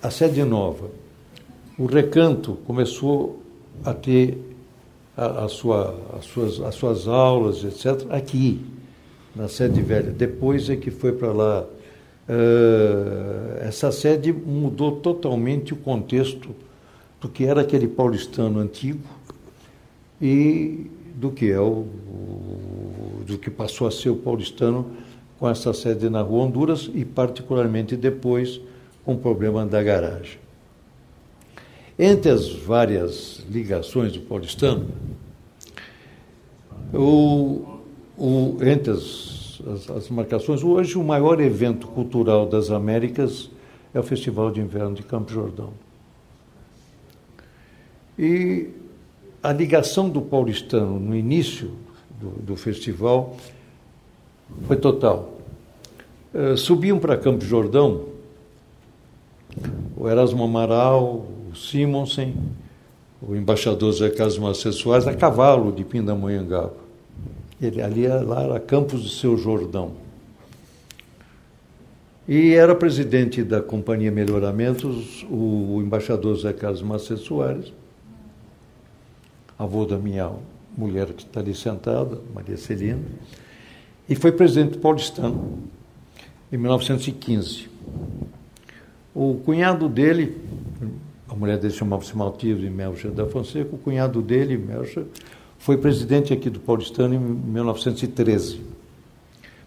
[0.02, 0.90] a sede nova,
[1.78, 3.42] o recanto começou
[3.84, 4.38] a ter
[5.18, 8.62] a, a sua, as, suas, as suas aulas, etc., aqui,
[9.36, 10.12] na sede velha.
[10.12, 11.66] Depois é que foi para lá.
[12.28, 16.56] Uh, essa sede mudou totalmente o contexto
[17.20, 19.04] do que era aquele paulistano antigo
[20.22, 24.86] e do que é o, o, do que passou a ser o paulistano
[25.38, 28.62] com essa sede na Rua Honduras e particularmente depois
[29.04, 30.38] com o problema da garagem.
[32.00, 34.88] Entre as várias ligações do paulistano,
[36.94, 37.80] o,
[38.18, 39.33] o, entre as,
[39.68, 43.50] as, as marcações, hoje o maior evento cultural das Américas
[43.94, 45.72] é o Festival de Inverno de Campo Jordão.
[48.18, 48.70] E
[49.42, 51.72] a ligação do paulistano no início
[52.20, 53.36] do, do festival
[54.68, 55.34] foi total.
[56.34, 58.06] Uh, subiam para Campo Jordão
[59.96, 62.36] o Erasmo Amaral, o Simonsen,
[63.22, 66.83] o embaixador Zé Carlos Soares, a cavalo de Pindamonhangaba.
[67.62, 69.94] Ele, ali lá era Campos do Seu Jordão.
[72.28, 77.74] E era presidente da Companhia Melhoramentos o embaixador Zé Carlos Macedo Soares
[79.58, 80.32] avô da minha
[80.78, 83.02] mulher que está ali sentada, Maria Celina,
[84.10, 85.60] e foi presidente paulistano
[86.52, 87.70] em 1915.
[89.14, 90.38] O cunhado dele,
[91.30, 95.06] a mulher dele chamava-se Maltivo Melcher da Fonseca, o cunhado dele, Melcher,
[95.64, 98.60] foi presidente aqui do paulistano em 1913.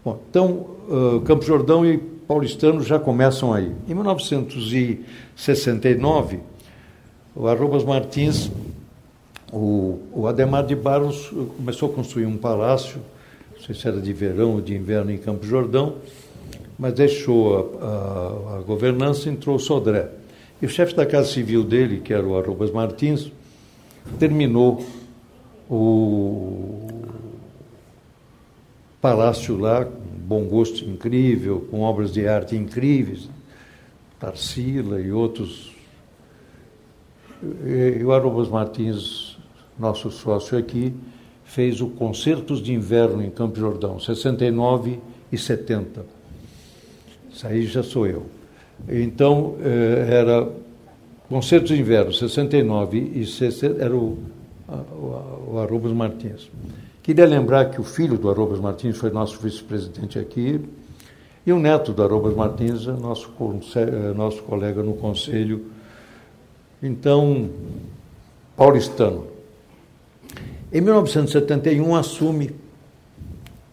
[0.05, 3.73] Bom, então, uh, Campo Jordão e paulistano já começam aí.
[3.89, 6.41] Em 1969,
[7.35, 8.51] o Arrobas Martins
[9.51, 13.01] o, o Ademar de Barros começou a construir um palácio,
[13.55, 15.95] não sei se era de verão ou de inverno em Campo Jordão,
[16.79, 20.11] mas deixou a, a, a governança e entrou o Sodré.
[20.61, 23.33] E o chefe da Casa Civil dele, que era o Arrobas Martins,
[24.19, 24.85] terminou
[25.69, 26.87] o
[29.01, 33.29] palácio lá, com bom gosto incrível, com obras de arte incríveis,
[34.19, 35.75] Tarsila e outros.
[37.65, 39.37] E o Arrobas Martins
[39.79, 40.93] nosso sócio aqui,
[41.45, 44.99] fez o Concertos de Inverno em Campo Jordão, 69
[45.31, 46.05] e 70.
[47.33, 48.27] Isso aí já sou eu.
[48.89, 50.49] Então, eh, era
[51.29, 54.19] Concertos de Inverno, 69 e 60, era o,
[54.69, 56.51] o, Arrobas Martins.
[57.03, 60.61] Queria lembrar que o filho do Arrobas Martins foi nosso vice-presidente aqui,
[61.47, 63.33] e o neto do Arrobas Martins é nosso,
[63.77, 65.67] é nosso colega no conselho.
[66.83, 67.49] Então,
[68.57, 69.29] paulistano.
[70.73, 72.51] Em 1971 assume,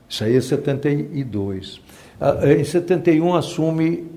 [0.07, 1.81] isso aí é 72.
[2.59, 4.11] Em 71 assume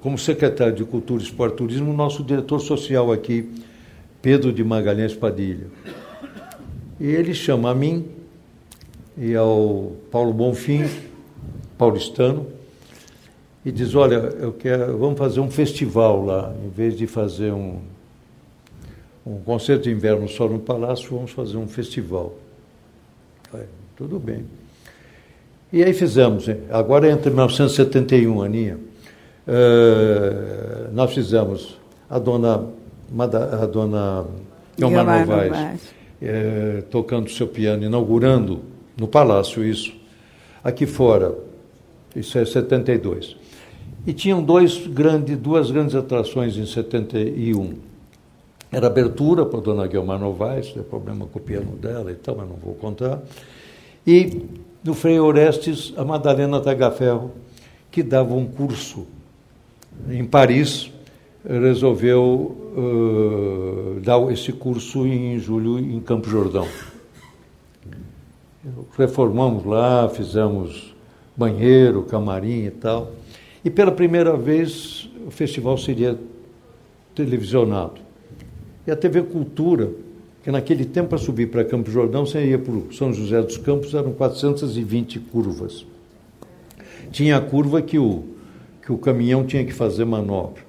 [0.00, 3.50] como secretário de Cultura, Esporte e Turismo o nosso diretor social aqui,
[4.24, 5.66] Pedro de Magalhães Padilha.
[6.98, 8.06] E ele chama a mim
[9.18, 10.88] e ao Paulo Bonfim,
[11.76, 12.46] paulistano,
[13.64, 17.80] e diz, olha, eu quero, vamos fazer um festival lá, em vez de fazer um
[19.26, 22.34] um concerto de inverno só no Palácio, vamos fazer um festival.
[23.96, 24.44] tudo bem.
[25.72, 28.78] E aí fizemos, agora entre 1971, Aninha,
[29.48, 32.68] uh, nós fizemos a dona,
[33.62, 34.26] a dona
[34.76, 38.62] Guilmar Novaes uh, tocando seu piano, inaugurando
[38.96, 39.92] no Palácio isso.
[40.62, 41.36] Aqui fora,
[42.14, 43.36] isso é 72.
[44.06, 47.74] E tinham dois grande, duas grandes atrações em 71.
[48.70, 52.36] Era abertura para a dona Guilmar Novaes, tem problema com o piano dela e tal,
[52.36, 53.22] mas não vou contar.
[54.06, 54.42] E
[54.82, 57.32] no Frei Orestes, a Madalena Tagaferro,
[57.90, 59.06] que dava um curso
[60.10, 60.90] em Paris,
[61.46, 66.66] resolveu uh, dar esse curso em julho em Campo Jordão.
[68.96, 70.94] Reformamos lá, fizemos
[71.36, 73.12] banheiro, camarim e tal.
[73.62, 76.18] E pela primeira vez o festival seria
[77.14, 78.00] televisionado.
[78.86, 79.90] E a TV Cultura,
[80.42, 83.94] que naquele tempo para subir para Campo Jordão, você ia para São José dos Campos,
[83.94, 85.86] eram 420 curvas.
[87.10, 88.24] Tinha a curva que o,
[88.82, 90.63] que o caminhão tinha que fazer manobra.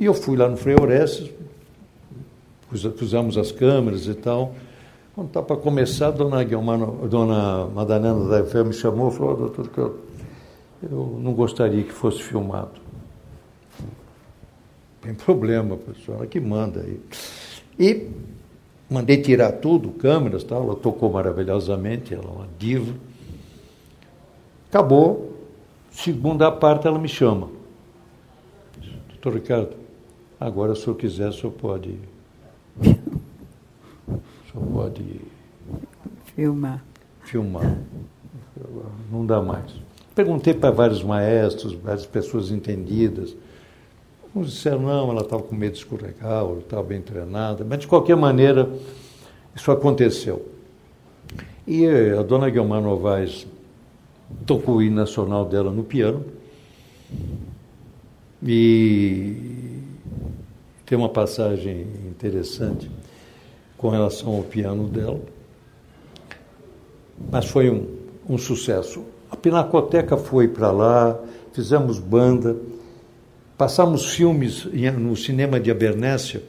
[0.00, 1.30] E eu fui lá no Frei Orestes,
[2.98, 4.54] pusemos as câmeras e tal.
[5.14, 9.36] Quando está para começar, dona, Guilmar, dona Madalena da Fé me chamou e falou, oh,
[9.36, 10.00] doutor, que eu,
[10.90, 12.80] eu não gostaria que fosse filmado.
[15.02, 16.98] Tem problema, pessoal, ela que manda aí.
[17.78, 18.08] E
[18.88, 22.94] mandei tirar tudo, câmeras, tal, ela tocou maravilhosamente, ela é uma diva.
[24.70, 25.36] Acabou,
[25.90, 27.50] segunda parte ela me chama.
[29.10, 29.79] Doutor Ricardo,
[30.40, 31.98] agora se eu quiser, o senhor pode
[34.52, 35.20] só pode
[36.34, 36.84] filmar.
[37.22, 37.78] Filmar.
[39.10, 39.70] Não dá mais.
[40.14, 43.36] Perguntei para vários maestros, várias pessoas entendidas.
[44.34, 47.64] Uns disseram, não, ela estava com medo de escorregar, ou estava bem treinada.
[47.68, 48.70] Mas, de qualquer maneira,
[49.54, 50.48] isso aconteceu.
[51.66, 53.46] E a dona Guilmar Novaes
[54.46, 56.24] tocou o hino nacional dela no piano.
[58.42, 59.59] E
[60.90, 62.90] tem uma passagem interessante
[63.78, 65.20] com relação ao piano dela.
[67.30, 67.86] Mas foi um,
[68.28, 69.04] um sucesso.
[69.30, 71.16] A Pinacoteca foi para lá,
[71.52, 72.56] fizemos banda,
[73.56, 74.64] passamos filmes
[74.98, 76.42] no cinema de Abernésia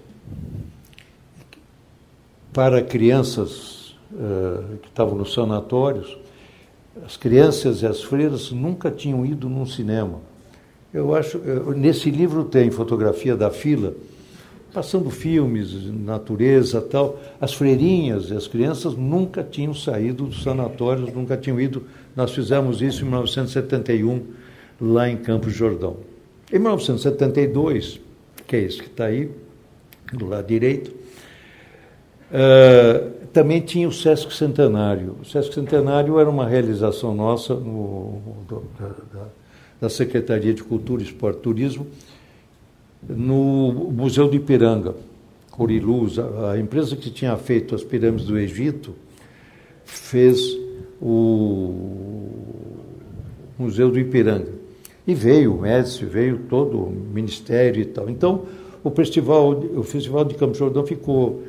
[2.51, 6.17] para crianças uh, que estavam nos sanatórios.
[7.05, 10.19] As crianças e as freiras nunca tinham ido num cinema.
[10.91, 13.93] Eu acho, uh, nesse livro tem fotografia da fila
[14.74, 17.19] passando filmes, natureza tal.
[17.39, 21.84] As freirinhas e as crianças nunca tinham saído dos sanatórios, nunca tinham ido.
[22.15, 24.24] Nós fizemos isso em 1971,
[24.80, 25.97] lá em Campos Jordão.
[26.51, 27.99] Em 1972,
[28.47, 29.30] que é esse que está aí,
[30.11, 30.91] do lado direito,
[32.32, 35.17] uh, também tinha o Sesc Centenário.
[35.22, 39.28] O Sesc Centenário era uma realização nossa no, da,
[39.82, 41.88] da Secretaria de Cultura, Esporte e Turismo,
[43.07, 44.95] no Museu de Ipiranga,
[45.49, 48.93] Coriluz, a, a empresa que tinha feito as pirâmides do Egito,
[49.85, 50.39] fez
[51.01, 52.29] o
[53.57, 54.61] Museu do Ipiranga.
[55.05, 58.09] E veio o Médici, veio todo o ministério e tal.
[58.09, 58.45] Então,
[58.83, 61.43] o festival, o festival de Campos Jordão ficou,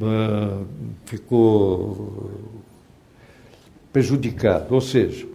[0.00, 0.64] uh,
[1.04, 2.30] ficou
[3.92, 4.74] prejudicado.
[4.74, 5.26] Ou seja,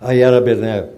[0.00, 0.88] a Yara Bené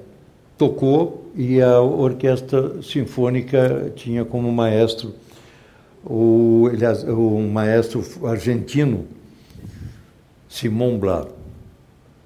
[0.57, 5.15] tocou e a Orquestra Sinfônica tinha como maestro
[6.05, 6.69] o,
[7.07, 9.07] o maestro argentino
[10.49, 11.29] Simon Blar.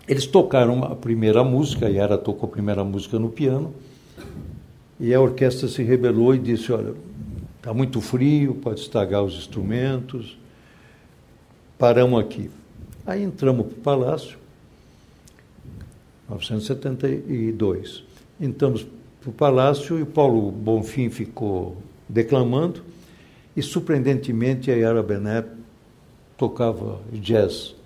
[0.09, 3.75] Eles tocaram a primeira música, a Yara tocou a primeira música no piano,
[4.99, 6.95] e a orquestra se rebelou e disse, olha,
[7.59, 10.39] está muito frio, pode estragar os instrumentos,
[11.79, 12.51] paramos aqui.
[13.07, 14.39] Aí entramos para o Palácio,
[16.31, 18.05] 1972.
[18.41, 18.87] Entramos
[19.23, 21.77] para o palácio e o Paulo Bonfim ficou
[22.09, 22.83] declamando
[23.57, 25.45] e, surpreendentemente, a Yara Bené
[26.37, 27.77] tocava jazz.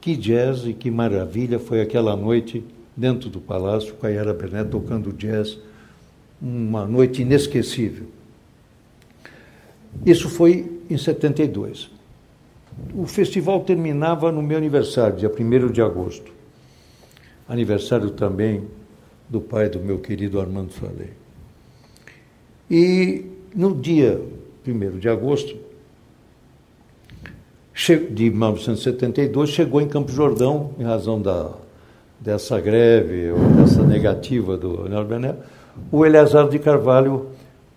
[0.00, 2.64] Que jazz e que maravilha foi aquela noite
[2.96, 5.58] dentro do palácio com a Yara Bené tocando jazz,
[6.40, 8.06] uma noite inesquecível.
[10.06, 11.90] Isso foi em 72.
[12.94, 16.32] O festival terminava no meu aniversário, dia 1 de agosto.
[17.46, 18.64] Aniversário também
[19.28, 21.10] do pai do meu querido Armando Falei.
[22.70, 24.20] E no dia
[24.66, 25.56] 1 de agosto
[28.10, 31.50] de 1972, chegou em Campo Jordão, em razão da,
[32.20, 35.34] dessa greve ou dessa negativa do Leonardo Bené,
[35.90, 37.26] o Eleazar de Carvalho,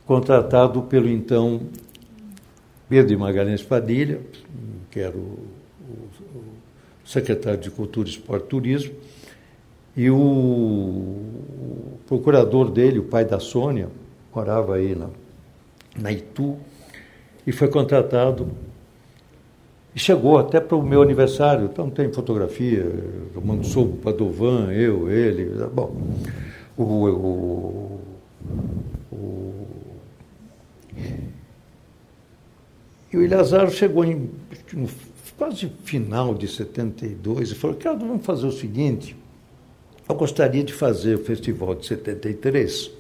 [0.06, 1.62] contratado pelo então
[2.88, 4.22] Pedro de Magalhães Padilha,
[4.92, 5.40] que era o,
[5.82, 6.38] o,
[7.04, 8.94] o secretário de Cultura, Esporte e Turismo,
[9.98, 11.16] e o
[12.06, 13.90] procurador dele, o pai da Sônia,
[14.34, 15.10] morava aí na,
[16.00, 16.56] na Itu,
[17.48, 18.48] e foi contratado.
[19.96, 22.86] E chegou até para o meu aniversário, então tem fotografia,
[23.34, 25.96] eu mando sobo para Dovan, eu, ele, bom,
[26.78, 28.00] o, o,
[29.12, 29.68] o,
[33.12, 34.30] e o Ilazar chegou em,
[34.74, 34.88] no
[35.36, 39.16] quase final de 72 e falou, cara, vamos fazer o seguinte,
[40.08, 42.92] eu gostaria de fazer o festival de 73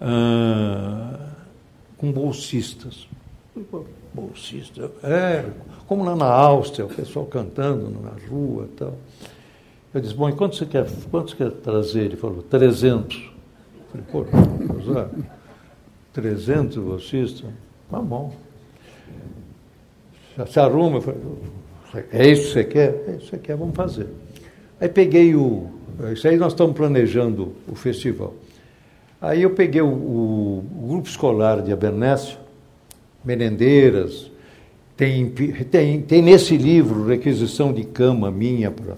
[0.00, 1.30] ah,
[1.96, 3.06] com bolsistas
[4.16, 4.90] bolsista.
[5.02, 5.44] É,
[5.86, 8.94] como lá na Áustria, o pessoal cantando na rua e tal.
[9.92, 12.04] Eu disse, bom, e quanto você quer, quanto você quer trazer?
[12.04, 13.16] Ele falou, 300.
[13.94, 15.10] Eu falei, pô, usar
[16.12, 17.50] 300 bolsistas?
[17.90, 18.34] Tá bom.
[20.36, 20.96] Já se arruma.
[20.96, 23.04] Eu falei, é isso que você quer?
[23.06, 24.08] É isso que você quer, vamos fazer.
[24.80, 25.70] Aí peguei o.
[26.12, 28.34] Isso aí nós estamos planejando o festival.
[29.20, 32.36] Aí eu peguei o, o, grupo escolar de Abernésio,
[33.24, 34.30] merendeiras.
[34.96, 35.28] Tem,
[35.70, 38.94] tem, tem nesse livro requisição de cama minha pra,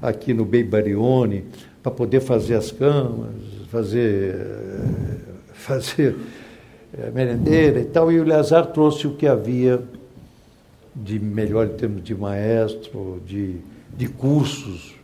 [0.00, 1.44] aqui no Beibarione,
[1.82, 3.30] para poder fazer as camas,
[3.70, 4.34] fazer,
[5.52, 6.16] fazer
[6.98, 8.10] é, merendeira e tal.
[8.10, 9.82] E o Eleazar trouxe o que havia
[10.94, 13.56] de melhor em termos de maestro, de,
[13.96, 14.97] de cursos.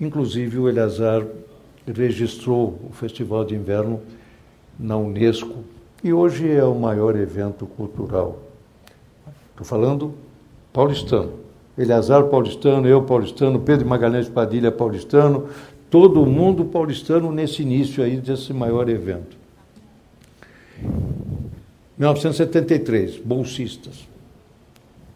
[0.00, 1.26] Inclusive, o Eleazar
[1.86, 4.00] registrou o Festival de Inverno
[4.78, 5.58] na Unesco
[6.02, 8.38] e hoje é o maior evento cultural.
[9.50, 10.14] Estou falando
[10.72, 11.34] paulistano.
[11.76, 15.48] Eleazar paulistano, eu paulistano, Pedro Magalhães Padilha paulistano,
[15.90, 19.36] todo mundo paulistano nesse início aí desse maior evento.
[21.98, 24.08] 1973, bolsistas.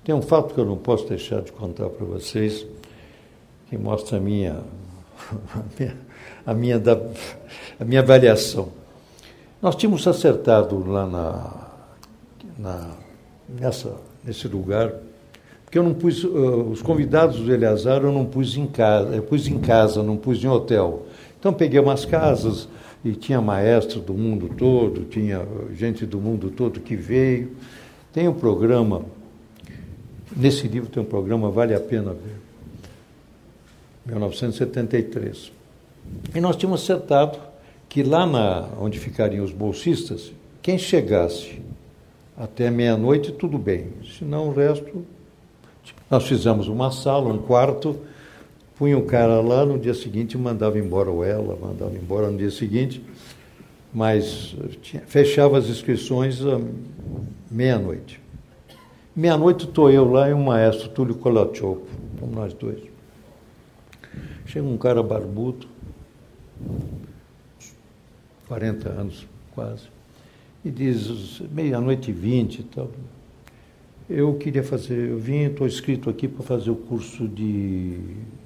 [0.04, 2.66] Tem um fato que eu não posso deixar de contar para vocês,
[3.74, 4.60] que mostra a minha,
[5.52, 5.96] a minha,
[6.46, 6.82] a minha,
[7.80, 8.68] a minha avaliação.
[9.60, 11.66] Nós tínhamos acertado lá na,
[12.56, 12.90] na,
[13.48, 14.92] nessa, nesse lugar,
[15.64, 19.24] porque eu não pus, uh, os convidados do Eleazar eu não pus em casa, eu
[19.24, 21.06] pus em casa, não pus em hotel.
[21.40, 22.68] Então peguei umas casas
[23.04, 25.44] e tinha maestro do mundo todo, tinha
[25.74, 27.56] gente do mundo todo que veio.
[28.12, 29.02] Tem um programa,
[30.36, 32.43] nesse livro tem um programa, vale a pena ver.
[34.06, 35.52] 1973.
[36.34, 37.38] E nós tínhamos acertado
[37.88, 41.62] que lá na, onde ficariam os bolsistas, quem chegasse
[42.36, 43.88] até meia-noite, tudo bem.
[44.18, 45.04] Senão o resto.
[46.10, 47.96] Nós fizemos uma sala, um quarto,
[48.76, 52.50] punha um cara lá, no dia seguinte mandava embora ou ela, mandava embora no dia
[52.50, 53.04] seguinte,
[53.92, 56.60] mas tinha, fechava as inscrições à
[57.50, 58.20] meia-noite.
[59.14, 61.82] Meia-noite estou eu lá e o maestro Túlio Colachop,
[62.18, 62.93] somos nós dois.
[64.54, 65.66] Chega um cara barbudo,
[68.46, 69.88] 40 anos quase,
[70.64, 72.88] e diz, meia-noite e vinte e tal.
[74.08, 77.98] Eu queria fazer, eu vim, estou inscrito aqui para fazer o curso de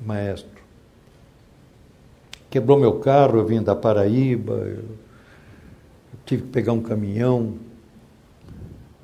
[0.02, 0.62] maestro.
[2.48, 4.84] Quebrou meu carro, eu vim da Paraíba, eu
[6.24, 7.58] tive que pegar um caminhão,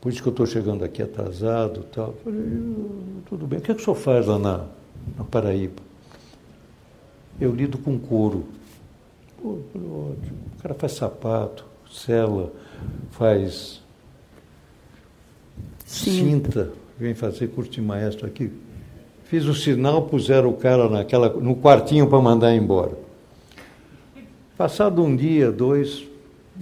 [0.00, 2.14] por isso que eu estou chegando aqui atrasado tal.
[2.24, 2.40] Falei,
[3.28, 4.64] tudo bem, o que, é que o senhor faz lá na,
[5.18, 5.93] na Paraíba?
[7.40, 8.44] Eu lido com couro.
[9.42, 10.38] Pô, ótimo.
[10.58, 12.52] O cara faz sapato, cela,
[13.10, 13.82] faz
[15.84, 18.50] cinta, vem fazer curso de maestro aqui.
[19.24, 22.92] Fiz o sinal, puseram o cara naquela, no quartinho para mandar embora.
[24.56, 26.04] Passado um dia, dois,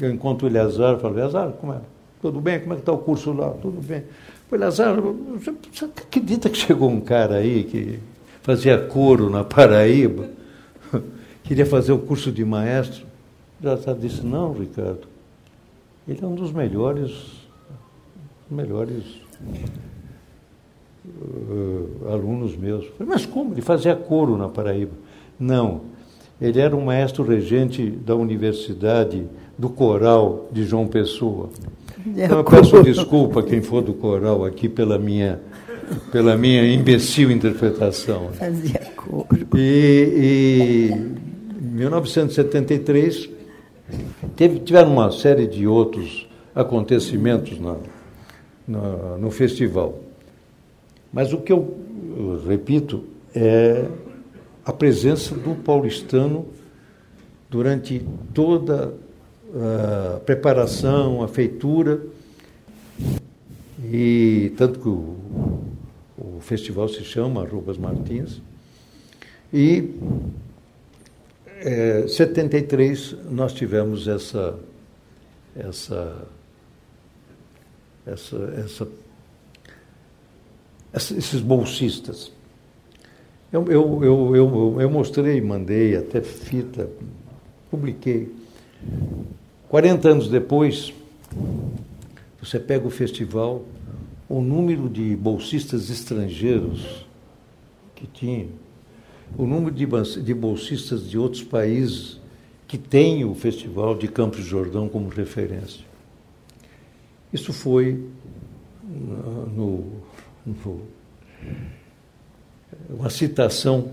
[0.01, 1.81] eu encontro o Eleazar, falo, Eleazar, como é?
[2.21, 2.61] Tudo bem?
[2.61, 3.51] Como é que está o curso lá?
[3.51, 4.05] Tudo bem.
[4.49, 7.99] Falei, Eleazar, você acredita que chegou um cara aí que
[8.43, 10.42] fazia couro na Paraíba?
[11.43, 13.07] queria fazer o curso de maestro.
[13.63, 15.07] Já disse, não, Ricardo,
[16.07, 17.13] ele é um dos melhores,
[18.51, 19.05] melhores
[21.05, 22.87] uh, alunos meus.
[22.99, 23.55] Falei, mas como?
[23.55, 24.93] Ele fazia coro na Paraíba.
[25.39, 25.83] Não,
[26.41, 29.27] ele era um maestro regente da Universidade
[29.57, 31.51] do Coral de João Pessoa.
[32.05, 35.41] Então, eu peço desculpa a quem for do coral aqui pela minha,
[36.11, 38.31] pela minha imbecil interpretação.
[38.33, 39.42] Fazia coro.
[39.55, 41.13] E, e
[41.61, 43.29] 1973,
[44.35, 47.77] teve, tiveram uma série de outros acontecimentos na,
[48.67, 50.01] na, no festival.
[51.13, 51.77] Mas o que eu,
[52.17, 53.87] eu repito é
[54.65, 56.47] a presença do paulistano
[57.51, 58.95] durante toda
[59.55, 62.01] a preparação, a feitura,
[63.85, 65.17] e tanto que o,
[66.17, 68.41] O festival se chama Rubas Martins.
[69.53, 69.95] E
[71.59, 74.59] é, 73 nós tivemos essa
[75.55, 76.27] essa
[78.07, 78.89] essa, essa,
[80.93, 82.33] essa esses bolsistas.
[83.53, 86.89] Eu, eu, eu, eu, eu mostrei, mandei até fita,
[87.71, 88.35] publiquei.
[89.69, 90.93] 40 anos depois,
[92.41, 93.63] você pega o festival,
[94.29, 97.07] o número de bolsistas estrangeiros
[97.95, 98.49] que tinha,
[99.37, 102.21] o número de bolsistas de outros países
[102.67, 105.85] que tem o Festival de Campos de Jordão como referência.
[107.33, 108.03] Isso foi
[108.83, 109.85] no,
[110.47, 110.81] no,
[112.89, 113.93] uma citação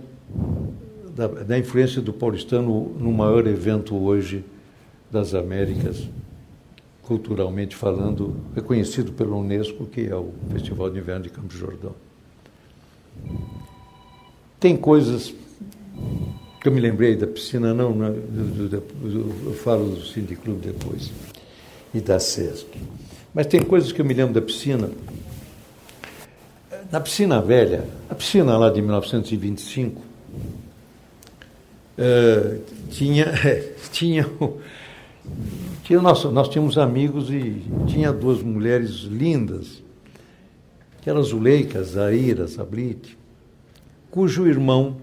[1.15, 4.43] da, da influência do paulistano no maior evento hoje
[5.11, 6.07] das Américas,
[7.01, 11.95] culturalmente falando, reconhecido pela Unesco, que é o Festival de Inverno de Campos de Jordão.
[14.59, 15.33] Tem coisas
[16.59, 21.11] que eu me lembrei da piscina, não, não eu falo do Clube depois,
[21.93, 22.67] e da SESC.
[23.33, 24.89] Mas tem coisas que eu me lembro da piscina.
[26.91, 30.01] Na piscina velha, a piscina lá de 1925,
[31.97, 33.27] uh, tinha,
[33.93, 34.27] tinha,
[35.83, 39.81] tinha nosso, nós tínhamos amigos e tinha duas mulheres lindas,
[41.01, 43.18] que eram Zuleika, Zaira, Sablite,
[44.11, 44.97] cujo irmão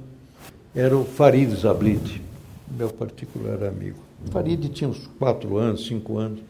[0.75, 2.23] era o Farid Zablit,
[2.71, 3.99] meu particular amigo.
[4.31, 6.41] Farid tinha uns quatro anos, cinco anos.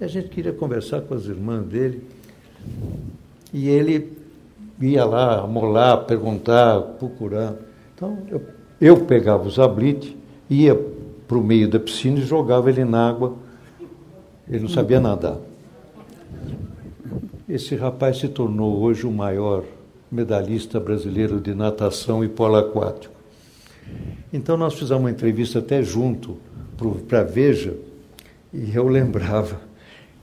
[0.00, 2.02] E a gente queria conversar com as irmãs dele.
[3.52, 4.12] E ele
[4.80, 7.54] ia lá molar, perguntar, procurar.
[7.94, 8.42] Então, eu,
[8.80, 10.16] eu pegava o Zablit,
[10.48, 10.74] ia
[11.28, 13.34] para o meio da piscina e jogava ele na água.
[14.48, 15.38] Ele não sabia nadar.
[17.48, 19.64] Esse rapaz se tornou hoje o maior
[20.14, 23.12] medalhista brasileiro de natação e polo aquático.
[24.32, 26.38] Então nós fizemos uma entrevista até junto
[27.08, 27.74] para Veja,
[28.52, 29.60] e eu lembrava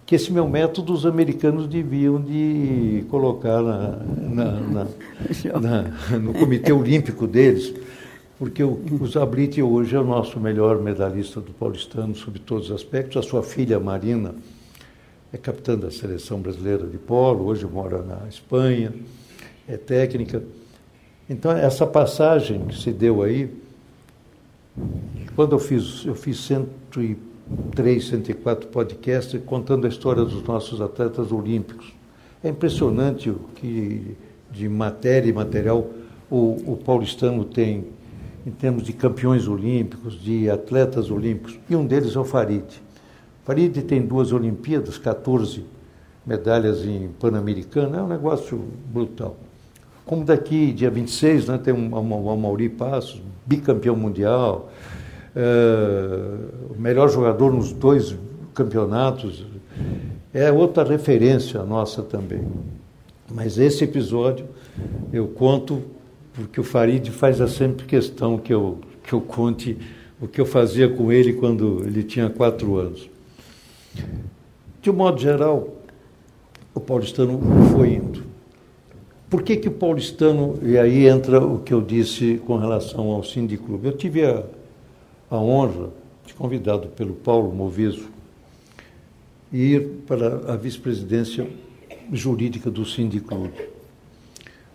[0.06, 3.98] que esse meu método os americanos deviam de colocar na,
[4.30, 4.88] na,
[5.60, 7.74] na, no comitê olímpico deles,
[8.40, 12.76] porque o, o Zabrit hoje é o nosso melhor medalhista do paulistano sob todos os
[12.76, 13.18] aspectos.
[13.18, 14.34] A sua filha Marina
[15.32, 18.92] é capitã da seleção brasileira de polo, hoje mora na Espanha,
[19.68, 20.44] é técnica.
[21.30, 23.50] Então, essa passagem que se deu aí,
[25.36, 31.94] quando eu fiz, eu fiz 103, 104 podcasts contando a história dos nossos atletas olímpicos.
[32.44, 34.18] É impressionante o que
[34.52, 35.88] de matéria e material
[36.30, 37.86] o, o paulistano tem
[38.46, 42.66] em termos de campeões olímpicos, de atletas olímpicos, e um deles é o Farid.
[43.46, 45.64] Farid tem duas Olimpíadas, 14
[46.26, 48.58] medalhas em Pan-Americano, é um negócio
[48.92, 49.38] brutal.
[50.06, 54.70] Como daqui, dia 26, né, tem o um, Mauri Passos, bicampeão mundial,
[56.70, 58.16] o melhor jogador nos dois
[58.54, 59.46] campeonatos.
[60.34, 62.48] É outra referência nossa também.
[63.34, 64.46] Mas esse episódio
[65.12, 65.82] eu conto
[66.34, 69.78] porque o Farid faz sempre questão que eu, que eu conte
[70.20, 73.10] o que eu fazia com ele quando ele tinha quatro anos.
[74.82, 75.68] De um modo geral,
[76.74, 77.40] o paulistano
[77.74, 78.31] foi indo.
[79.32, 83.24] Por que, que o paulistano, e aí entra o que eu disse com relação ao
[83.58, 83.88] Clube.
[83.88, 84.44] Eu tive a,
[85.30, 85.90] a honra
[86.26, 88.10] de convidado pelo Paulo Moviso
[89.54, 91.50] ir para a vice-presidência
[92.12, 92.84] jurídica do
[93.22, 93.70] Clube.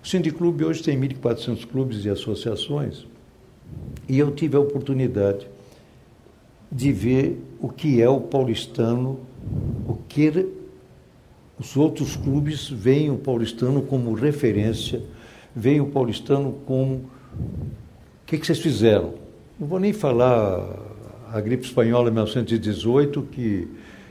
[0.03, 3.05] O Clube hoje tem 1.400 clubes e associações
[4.09, 5.47] e eu tive a oportunidade
[6.73, 9.21] de ver o que é o paulistano,
[9.87, 10.57] o que
[11.59, 15.03] os outros clubes veem o paulistano como referência,
[15.55, 16.95] veem o paulistano como.
[16.95, 19.15] O que, que vocês fizeram?
[19.59, 20.87] Não vou nem falar
[21.33, 23.69] a gripe espanhola 1918, que,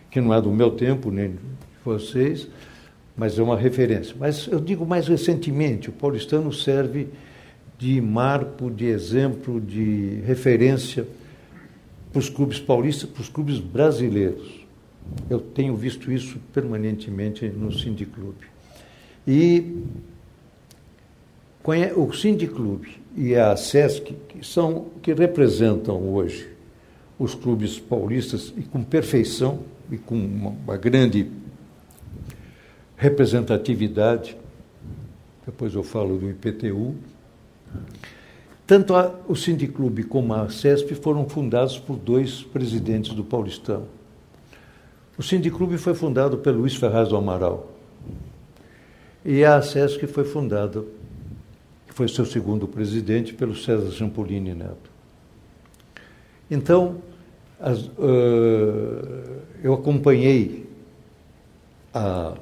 [0.09, 1.37] que não é do meu tempo, nem de
[1.83, 2.47] vocês,
[3.15, 4.15] mas é uma referência.
[4.19, 7.07] Mas eu digo mais recentemente, o paulistano serve
[7.77, 11.05] de marco, de exemplo, de referência
[12.11, 14.64] para os clubes paulistas, para os clubes brasileiros.
[15.29, 17.71] Eu tenho visto isso permanentemente no
[18.05, 18.47] Clube
[19.27, 19.83] E
[21.95, 22.11] o
[22.47, 26.49] Clube e a SESC, que são que representam hoje
[27.17, 31.31] os clubes paulistas e com perfeição e com uma, uma grande
[32.95, 34.37] representatividade.
[35.45, 36.95] Depois eu falo do IPTU.
[38.67, 39.35] Tanto a, o
[39.67, 43.85] Clube como a CESP foram fundados por dois presidentes do Paulistão.
[45.17, 47.71] O Sindiclube foi fundado pelo Luiz Ferraz do Amaral.
[49.23, 50.83] E a SESC foi fundada
[51.95, 54.91] foi seu segundo presidente, pelo César Champolini Neto.
[56.51, 57.01] Então,
[57.57, 60.69] as, uh, eu acompanhei
[61.93, 62.35] a,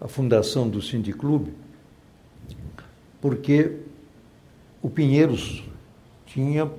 [0.00, 1.52] a fundação do Sindiclube
[3.20, 3.76] porque
[4.80, 5.62] o Pinheiros
[6.24, 6.70] tinha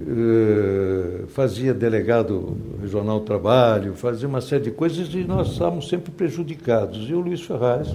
[0.00, 6.12] uh, fazia delegado regional do trabalho, fazia uma série de coisas e nós estávamos sempre
[6.12, 7.08] prejudicados.
[7.08, 7.94] E o Luiz Ferraz,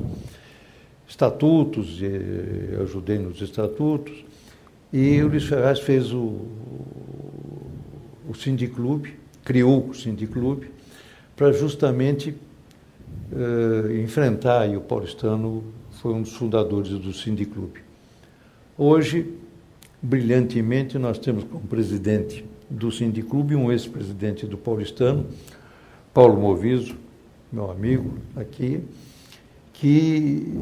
[1.07, 1.99] estatutos,
[2.81, 4.25] ajudei nos estatutos,
[4.91, 6.47] e o Luiz Ferraz fez o,
[8.27, 9.13] o Sindiclube,
[9.43, 10.71] criou o Sindiclube,
[11.35, 12.35] para justamente
[13.31, 15.63] uh, enfrentar, e o paulistano
[16.01, 17.81] foi um dos fundadores do Sindiclube.
[18.77, 19.33] Hoje,
[20.01, 25.25] brilhantemente, nós temos como presidente do Sindiclube um ex-presidente do paulistano,
[26.13, 26.95] Paulo Moviso,
[27.51, 28.81] meu amigo aqui,
[29.73, 30.53] que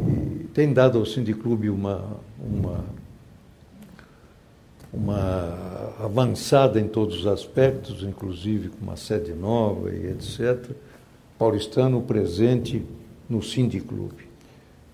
[0.53, 2.83] tem dado ao Sindiclube uma, uma
[4.91, 10.71] uma avançada em todos os aspectos, inclusive com uma sede nova e etc.
[11.37, 12.83] Paulistano presente
[13.29, 14.27] no Sindiclube.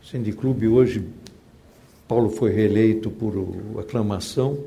[0.01, 1.07] O Sindiclube hoje,
[2.07, 3.33] Paulo foi reeleito por
[3.79, 4.57] aclamação.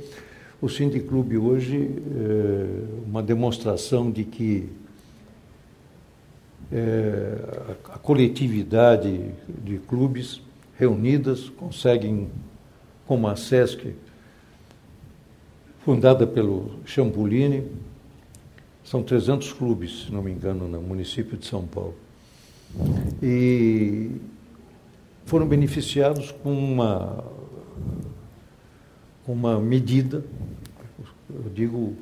[0.61, 4.69] O Sindiclube hoje é uma demonstração de que
[6.73, 7.37] é,
[7.93, 9.31] a coletividade
[9.65, 10.41] de clubes
[10.79, 12.29] reunidas conseguem,
[13.07, 13.95] como a SESC,
[15.85, 17.65] fundada pelo Champolini.
[18.83, 21.95] São 300 clubes, se não me engano, no município de São Paulo.
[23.23, 24.11] E
[25.27, 27.23] foram beneficiados com uma,
[29.29, 30.25] uma medida,
[31.29, 31.95] eu digo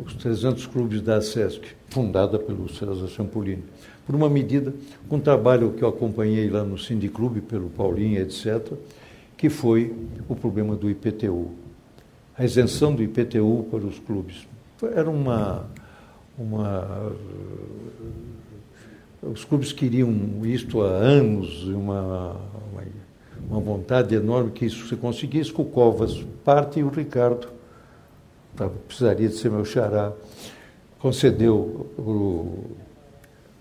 [0.00, 3.62] os 300 clubes da SESC, fundada pelo César Champolini,
[4.04, 4.74] por uma medida,
[5.08, 8.72] com um trabalho que eu acompanhei lá no Sindiclube, pelo Paulinho, etc.,
[9.36, 9.94] que foi
[10.28, 11.62] o problema do IPTU
[12.36, 14.46] a isenção do IPTU para os clubes.
[14.94, 15.66] Era uma.
[16.38, 17.12] uma
[19.22, 20.12] os clubes queriam
[20.44, 22.36] isto há anos, uma,
[23.48, 27.46] uma vontade enorme que isso se conseguisse, com o Covas parte e o Ricardo,
[28.56, 30.12] tá, precisaria de ser meu xará,
[30.98, 32.64] concedeu o,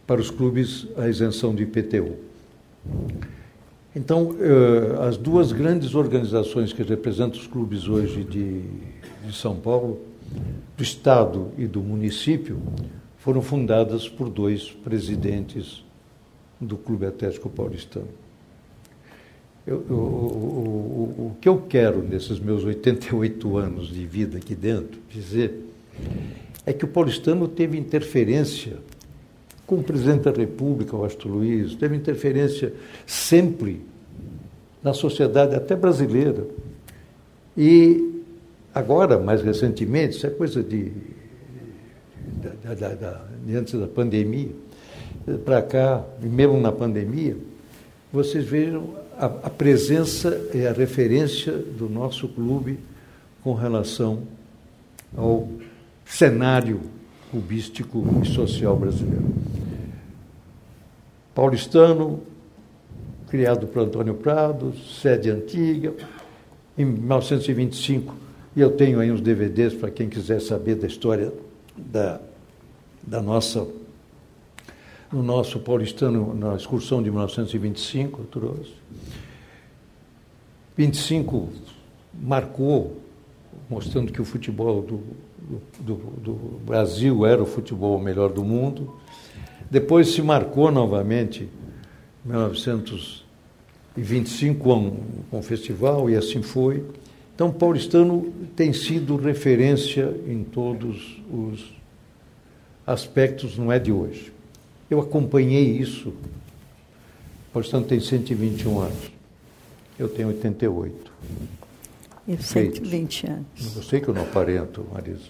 [0.08, 2.16] para os clubes a isenção do IPTU.
[3.96, 8.62] Então, uh, as duas grandes organizações que representam os clubes hoje de,
[9.26, 10.00] de São Paulo,
[10.78, 12.58] do Estado e do município,
[13.22, 15.86] foram fundadas por dois presidentes
[16.60, 18.08] do Clube Atlético Paulistano.
[19.66, 24.56] Eu, eu, o, o, o que eu quero nesses meus 88 anos de vida aqui
[24.56, 25.54] dentro dizer
[26.66, 28.80] é que o paulistano teve interferência
[29.68, 32.74] com o presidente da República, o Astro Luiz, teve interferência
[33.06, 33.82] sempre
[34.84, 36.46] na sociedade, até brasileira.
[37.56, 38.24] E
[38.74, 40.92] agora, mais recentemente, isso é coisa de,
[42.42, 44.52] da, da, da, de antes da pandemia,
[45.46, 47.38] para cá, mesmo na pandemia,
[48.12, 52.80] vocês vejam a, a presença e a referência do nosso clube
[53.44, 54.24] com relação
[55.16, 55.48] ao
[56.06, 56.82] cenário
[57.30, 59.26] cubístico e social brasileiro.
[61.34, 62.22] Paulistano,
[63.30, 65.94] criado por Antônio Prado, sede antiga,
[66.78, 68.16] em 1925,
[68.56, 71.32] e eu tenho aí uns DVDs para quem quiser saber da história
[71.78, 72.20] da,
[73.04, 73.68] da nossa
[75.12, 78.72] no nosso paulistano, na excursão de 1925, eu trouxe.
[80.78, 81.50] 25
[82.14, 83.02] marcou,
[83.70, 85.02] mostrando que o futebol do,
[85.80, 86.34] do, do,
[86.66, 88.96] Brasil era o futebol melhor do mundo.
[89.70, 91.50] Depois se marcou novamente,
[92.26, 94.96] em 1925, com,
[95.30, 96.86] com o festival, e assim foi.
[97.36, 101.81] Então, paulistano tem sido referência em todos os
[102.86, 104.32] aspectos, não é de hoje.
[104.90, 106.10] Eu acompanhei isso.
[106.10, 109.12] O paulistano tem 121 anos.
[109.98, 111.12] Eu tenho 88.
[112.28, 113.76] Eu 120 anos.
[113.76, 115.30] Eu sei que eu não aparento, Marisa.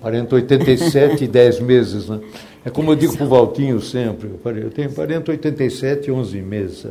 [0.00, 2.20] Aparento 87 e 10 meses, né?
[2.64, 6.86] É como eu digo para o Valtinho sempre, eu tenho 40, 87 e 11 meses.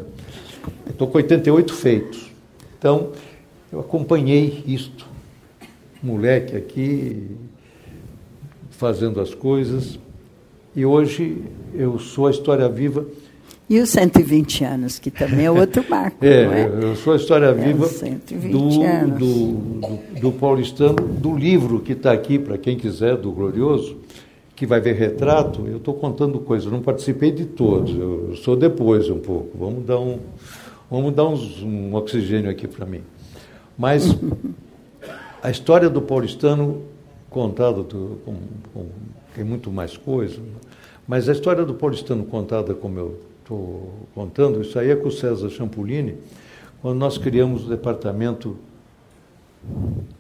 [0.88, 2.32] Estou com 88 feitos.
[2.78, 3.12] Então,
[3.72, 5.08] eu acompanhei isto.
[6.02, 7.28] Moleque aqui,
[8.80, 10.00] fazendo as coisas.
[10.76, 11.38] E hoje
[11.74, 13.06] eu sou a história viva
[13.70, 16.26] e os 120 anos, que também é outro marco.
[16.26, 16.72] é, é?
[16.82, 22.12] eu sou a história é, viva do, do, do, do, paulistano, do livro que está
[22.12, 23.98] aqui, para quem quiser, do Glorioso,
[24.56, 25.68] que vai ver retrato.
[25.68, 29.56] Eu estou contando coisas, não participei de todos, eu sou depois um pouco.
[29.56, 30.18] Vamos dar um,
[30.90, 33.02] Vamos dar uns, um oxigênio aqui para mim.
[33.78, 34.18] Mas
[35.44, 36.82] a história do paulistano
[37.30, 38.36] contada do, com,
[38.74, 38.86] com,
[39.36, 40.42] tem muito mais coisa,
[41.08, 45.12] mas a história do paulistano contada como eu estou contando, isso aí é com o
[45.12, 46.18] César Champolini,
[46.82, 48.58] quando nós criamos o departamento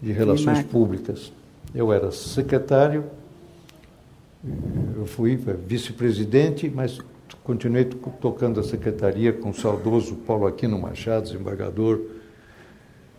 [0.02, 1.32] de relações públicas.
[1.74, 3.06] Eu era secretário,
[4.96, 7.00] eu fui vice-presidente, mas
[7.44, 12.02] continuei tocando a secretaria com o saudoso Paulo Aquino Machado, desembargador,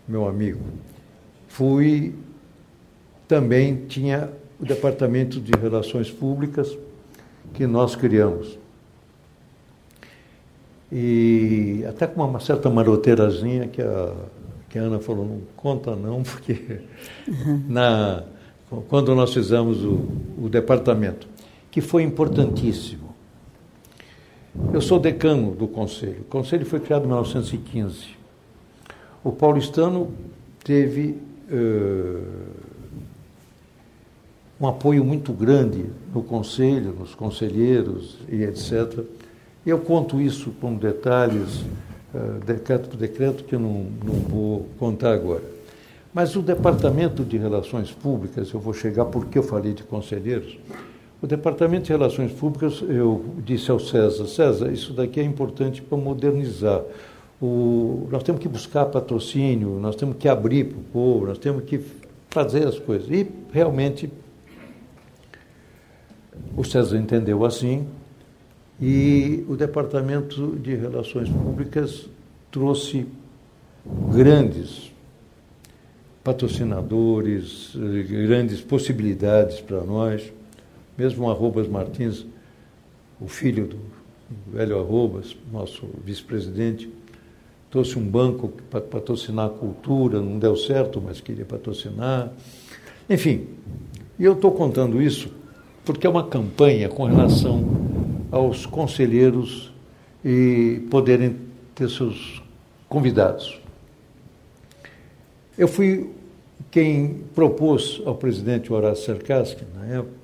[0.06, 0.60] meu amigo.
[1.48, 2.14] Fui
[3.30, 4.28] também tinha
[4.58, 6.76] o departamento de relações públicas
[7.54, 8.58] que nós criamos.
[10.90, 14.12] E até com uma certa maroteirazinha que a,
[14.68, 16.80] que a Ana falou, não conta não, porque
[17.68, 18.24] na,
[18.88, 21.28] quando nós fizemos o, o departamento,
[21.70, 23.14] que foi importantíssimo.
[24.72, 26.22] Eu sou decano do Conselho.
[26.22, 28.08] O Conselho foi criado em 1915.
[29.22, 30.12] O paulistano
[30.64, 31.16] teve
[31.48, 32.69] uh,
[34.60, 39.00] um apoio muito grande no Conselho, nos conselheiros e etc.
[39.64, 41.62] Eu conto isso com detalhes,
[42.14, 45.42] uh, decreto por decreto, que eu não, não vou contar agora.
[46.12, 50.58] Mas o Departamento de Relações Públicas, eu vou chegar porque eu falei de conselheiros,
[51.22, 55.96] o Departamento de Relações Públicas, eu disse ao César, César, isso daqui é importante para
[55.96, 56.82] modernizar.
[57.40, 61.64] O, nós temos que buscar patrocínio, nós temos que abrir para o povo, nós temos
[61.64, 61.80] que
[62.30, 63.08] fazer as coisas.
[63.10, 64.10] E realmente
[66.56, 67.86] o César entendeu assim,
[68.80, 72.08] e o Departamento de Relações Públicas
[72.50, 73.06] trouxe
[74.10, 74.90] grandes
[76.24, 77.74] patrocinadores,
[78.08, 80.32] grandes possibilidades para nós.
[80.96, 82.26] Mesmo o Arrobas Martins,
[83.20, 83.78] o filho do
[84.52, 86.90] velho Arrobas, nosso vice-presidente,
[87.70, 92.32] trouxe um banco para patrocinar a cultura, não deu certo, mas queria patrocinar.
[93.08, 93.46] Enfim,
[94.18, 95.30] e eu estou contando isso
[95.92, 97.64] porque é uma campanha com relação
[98.30, 99.72] aos conselheiros
[100.24, 101.36] e poderem
[101.74, 102.40] ter seus
[102.88, 103.60] convidados.
[105.58, 106.08] Eu fui
[106.70, 110.14] quem propôs ao presidente Horácio Serkaski, na época,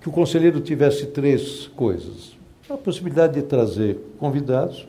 [0.00, 2.36] que o conselheiro tivesse três coisas.
[2.70, 4.86] A possibilidade de trazer convidados,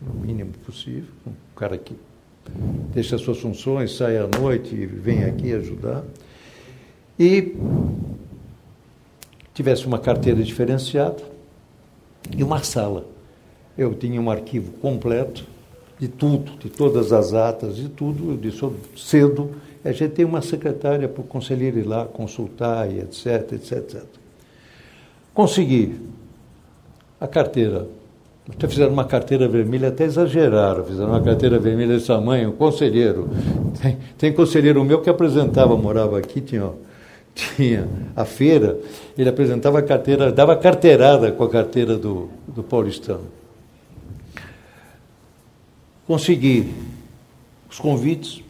[0.00, 1.94] no mínimo possível, um cara que
[2.94, 6.02] deixa as suas funções, sai à noite e vem aqui ajudar.
[7.18, 7.54] E
[9.58, 11.20] tivesse uma carteira diferenciada
[12.36, 13.04] e uma sala.
[13.76, 15.44] Eu tinha um arquivo completo
[15.98, 18.30] de tudo, de todas as atas, de tudo.
[18.30, 18.64] Eu disse
[18.96, 19.50] cedo.
[19.84, 24.04] A gente tem uma secretária para o conselheiro ir lá consultar e etc, etc, etc.
[25.34, 25.96] Consegui
[27.20, 27.88] a carteira.
[28.48, 30.84] Até fizeram uma carteira vermelha, até exageraram.
[30.84, 33.28] Fizeram uma carteira vermelha desse tamanho, conselheiro.
[33.82, 36.70] Tem, tem conselheiro meu que apresentava, morava aqui, tinha.
[37.38, 38.80] Tinha a feira,
[39.16, 43.26] ele apresentava a carteira, dava carteirada com a carteira do, do paulistano.
[46.04, 46.74] Consegui
[47.70, 48.42] os convites,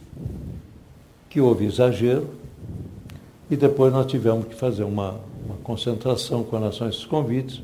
[1.29, 2.29] que houve exagero,
[3.51, 7.61] e depois nós tivemos que fazer uma, uma concentração com relação a esses convites.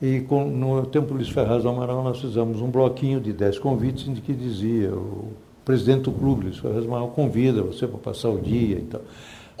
[0.00, 4.08] E com, no tempo Luiz Ferraz do Amaral nós fizemos um bloquinho de dez convites
[4.08, 5.28] em que dizia o
[5.64, 9.02] presidente do clube, Luiz Ferraz do Amaral, convida você para passar o dia e tal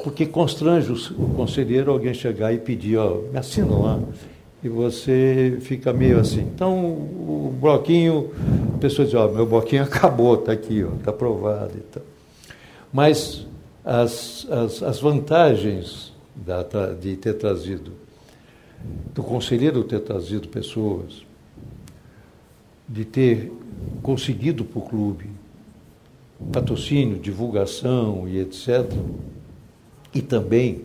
[0.02, 4.00] porque constrange o conselheiro alguém chegar e pedir, ó, me assina lá.
[4.62, 6.40] E você fica meio assim.
[6.40, 8.30] Então, o bloquinho,
[8.74, 12.02] a pessoa diz, ó, meu bloquinho acabou, está aqui, está aprovado e tal.
[12.92, 13.46] Mas
[13.84, 17.92] as, as, as vantagens da, de ter trazido,
[19.14, 21.24] do conselheiro ter trazido pessoas,
[22.88, 23.52] de ter
[24.02, 25.26] conseguido para o clube
[26.52, 28.90] patrocínio, divulgação e etc.,
[30.14, 30.82] e também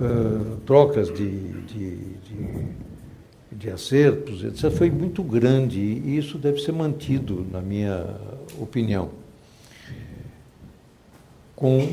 [0.00, 1.30] uh, trocas de,
[1.62, 2.66] de, de,
[3.52, 8.04] de, acertos, etc., foi muito grande e isso deve ser mantido, na minha
[8.60, 9.10] opinião,
[11.54, 11.88] com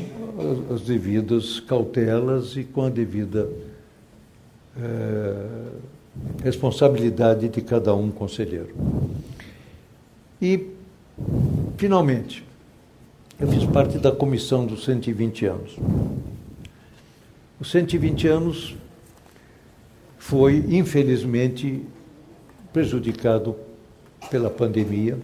[0.74, 3.48] as devidas cautelas e com a devida
[4.76, 5.72] uh,
[6.42, 8.74] responsabilidade de cada um conselheiro.
[10.40, 10.66] E,
[11.76, 12.44] finalmente,
[13.42, 15.76] eu fiz parte da comissão dos 120 anos.
[17.58, 18.76] Os 120 anos
[20.16, 21.82] foi, infelizmente,
[22.72, 23.56] prejudicado
[24.30, 25.18] pela pandemia.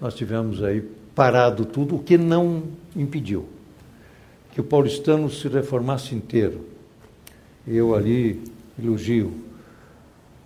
[0.00, 0.80] Nós tivemos aí
[1.12, 2.62] parado tudo, o que não
[2.94, 3.48] impediu
[4.52, 6.66] que o paulistano se reformasse inteiro.
[7.66, 8.40] Eu ali
[8.80, 9.34] elogio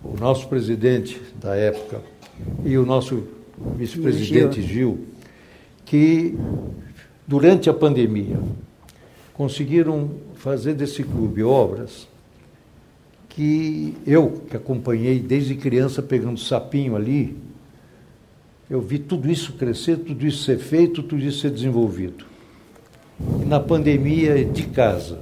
[0.03, 2.01] o nosso presidente da época
[2.65, 3.27] e o nosso
[3.77, 5.11] vice-presidente Gil.
[5.91, 6.37] Que
[7.27, 8.39] durante a pandemia
[9.33, 12.07] conseguiram fazer desse clube obras
[13.27, 17.37] que eu, que acompanhei desde criança pegando sapinho ali,
[18.69, 22.23] eu vi tudo isso crescer, tudo isso ser feito, tudo isso ser desenvolvido.
[23.41, 25.19] E na pandemia de casa,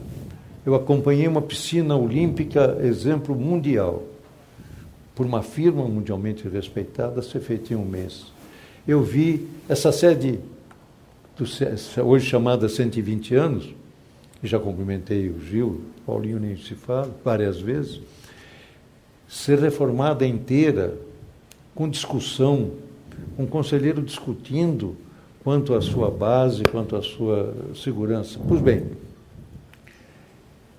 [0.64, 4.04] eu acompanhei uma piscina olímpica, exemplo mundial,
[5.16, 8.32] por uma firma mundialmente respeitada, ser feita em um mês.
[8.88, 10.40] Eu vi essa sede,
[12.04, 13.74] hoje chamada 120 anos,
[14.44, 18.02] já cumprimentei o Gil, Paulinho nem se fala, várias vezes,
[19.28, 20.98] ser reformada inteira,
[21.76, 22.72] com discussão,
[23.38, 24.96] um conselheiro discutindo
[25.44, 28.40] quanto à sua base, quanto à sua segurança.
[28.48, 28.86] Pois bem,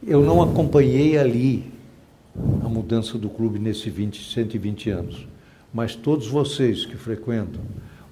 [0.06, 1.64] eu não acompanhei ali
[2.64, 5.26] a mudança do clube nesses 20, 120 anos,
[5.72, 7.60] mas todos vocês que frequentam,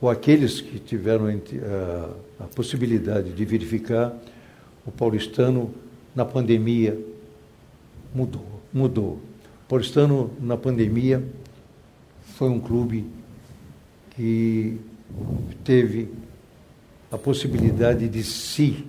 [0.01, 4.17] ou aqueles que tiveram a, a possibilidade de verificar,
[4.87, 5.75] o paulistano
[6.15, 6.99] na pandemia
[8.15, 9.21] mudou, mudou.
[9.65, 11.23] O paulistano na pandemia
[12.37, 13.05] foi um clube
[14.11, 14.79] que
[15.65, 16.09] teve
[17.11, 18.85] a possibilidade de se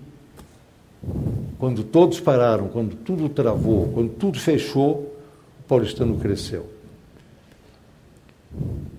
[1.57, 5.15] quando todos pararam, quando tudo travou, quando tudo fechou,
[5.59, 6.69] o paulistano cresceu.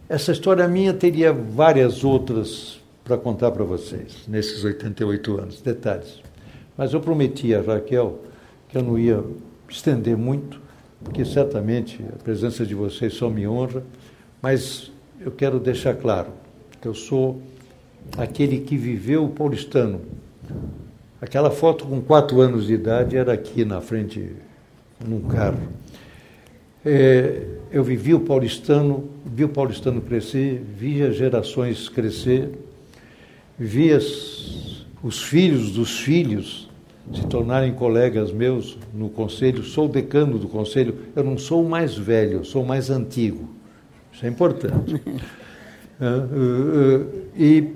[0.09, 2.80] Essa história minha teria várias outras
[3.11, 6.23] para contar para vocês, nesses 88 anos, detalhes.
[6.77, 8.21] Mas eu prometi a Raquel
[8.69, 9.21] que eu não ia
[9.69, 10.61] estender muito,
[11.03, 13.83] porque certamente a presença de vocês só me honra,
[14.41, 16.29] mas eu quero deixar claro
[16.81, 17.43] que eu sou
[18.17, 20.01] aquele que viveu o paulistano
[21.21, 24.33] Aquela foto com quatro anos de idade era aqui na frente,
[25.05, 25.61] num carro.
[26.83, 32.70] É, eu vivi o paulistano, vi o paulistano crescer, vi as gerações crescer,
[33.63, 36.67] vi as, os filhos dos filhos
[37.13, 39.63] se tornarem colegas meus no conselho.
[39.63, 43.51] Sou decano do conselho, eu não sou o mais velho, eu sou o mais antigo.
[44.11, 44.99] Isso é importante.
[47.37, 47.69] e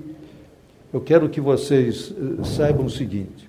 [0.91, 2.11] eu quero que vocês
[2.43, 3.47] saibam o seguinte.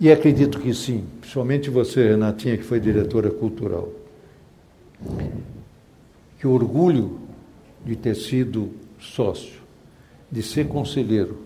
[0.00, 3.92] E acredito que sim, principalmente você, Renatinha, que foi diretora cultural.
[6.38, 7.20] Que o orgulho
[7.84, 9.59] de ter sido sócio,
[10.30, 11.38] de ser conselheiro,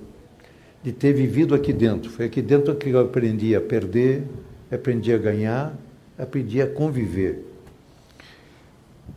[0.82, 2.11] de ter vivido aqui dentro.
[2.11, 4.24] Foi aqui dentro que eu aprendi a perder,
[4.70, 5.76] aprendi a ganhar,
[6.18, 7.45] aprendi a conviver.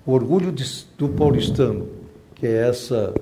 [0.05, 0.63] O orgulho de,
[0.97, 1.87] do paulistano,
[2.35, 3.13] que é essa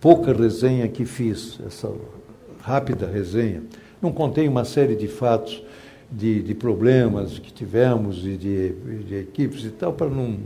[0.00, 1.90] pouca resenha que fiz, essa
[2.60, 3.62] rápida resenha,
[4.02, 5.62] não contei uma série de fatos,
[6.10, 8.72] de, de problemas que tivemos e de,
[9.04, 10.38] de, equipes e tal, para não,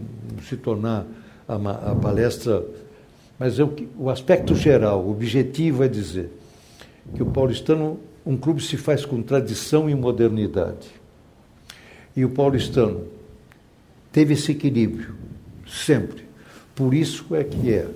[0.43, 1.07] se tornar
[1.47, 1.55] a,
[1.91, 2.65] a palestra.
[3.39, 6.31] Mas eu, o aspecto geral, o objetivo é dizer
[7.15, 10.89] que o paulistano, um clube se faz com tradição e modernidade.
[12.17, 13.05] E o paulistano
[14.11, 15.15] teve esse equilíbrio,
[15.67, 16.25] sempre.
[16.75, 17.89] Por isso é que é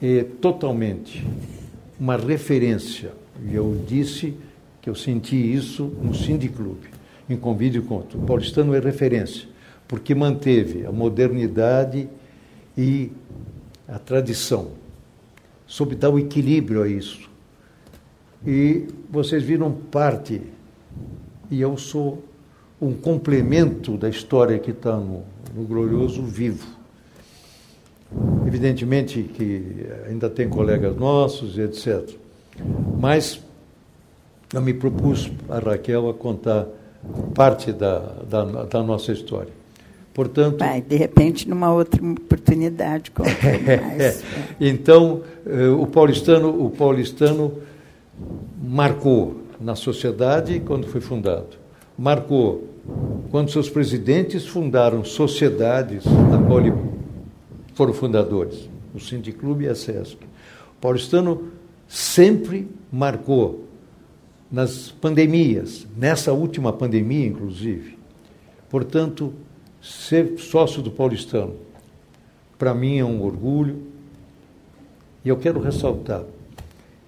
[0.00, 1.26] é totalmente
[1.98, 3.12] uma referência.
[3.48, 4.34] E eu disse
[4.80, 6.78] que eu senti isso no Cindy Club,
[7.28, 9.48] em convite com o paulistano é referência,
[9.88, 12.08] porque manteve a modernidade
[12.76, 13.10] e
[13.88, 14.70] a tradição,
[15.66, 17.28] sob tal equilíbrio a isso.
[18.46, 20.42] E vocês viram parte,
[21.50, 22.22] e eu sou
[22.80, 25.24] um complemento da história que está no,
[25.54, 26.76] no Glorioso Vivo.
[28.46, 32.16] Evidentemente que ainda tem colegas nossos e etc.
[32.98, 33.40] Mas
[34.52, 36.66] eu me propus a Raquel a contar
[37.34, 39.52] parte da, da, da nossa história.
[40.16, 43.12] Portanto, Vai, de repente, numa outra oportunidade.
[43.20, 44.24] mais.
[44.58, 47.52] então, eh, o paulistano, o paulistano
[48.58, 51.58] marcou na sociedade quando foi fundado.
[51.98, 52.64] Marcou
[53.30, 56.62] quando seus presidentes fundaram sociedades na qual
[57.74, 60.16] foram fundadores, o Clube e a SESC.
[60.16, 61.48] O paulistano
[61.86, 63.66] sempre marcou
[64.50, 67.98] nas pandemias, nessa última pandemia, inclusive.
[68.70, 69.34] Portanto,
[69.86, 71.54] ser sócio do paulistano,
[72.58, 73.82] para mim é um orgulho.
[75.24, 76.24] E eu quero ressaltar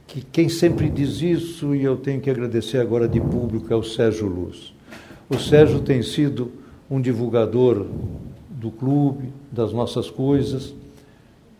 [0.07, 3.83] que quem sempre diz isso, e eu tenho que agradecer agora de público, é o
[3.83, 4.73] Sérgio Luz.
[5.29, 6.51] O Sérgio tem sido
[6.91, 7.87] um divulgador
[8.49, 10.75] do clube, das nossas coisas,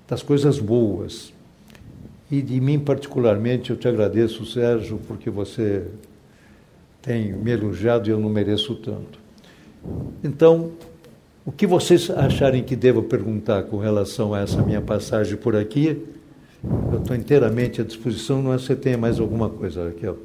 [0.09, 1.33] das coisas boas.
[2.31, 5.87] E de mim, particularmente, eu te agradeço, Sérgio, porque você
[7.03, 9.19] tem me elogiado e eu não mereço tanto.
[10.25, 10.73] Então,
[11.49, 16.07] O que vocês acharem que devo perguntar com relação a essa minha passagem por aqui,
[16.93, 20.19] eu estou inteiramente à disposição, não é você tenha mais alguma coisa, Raquel.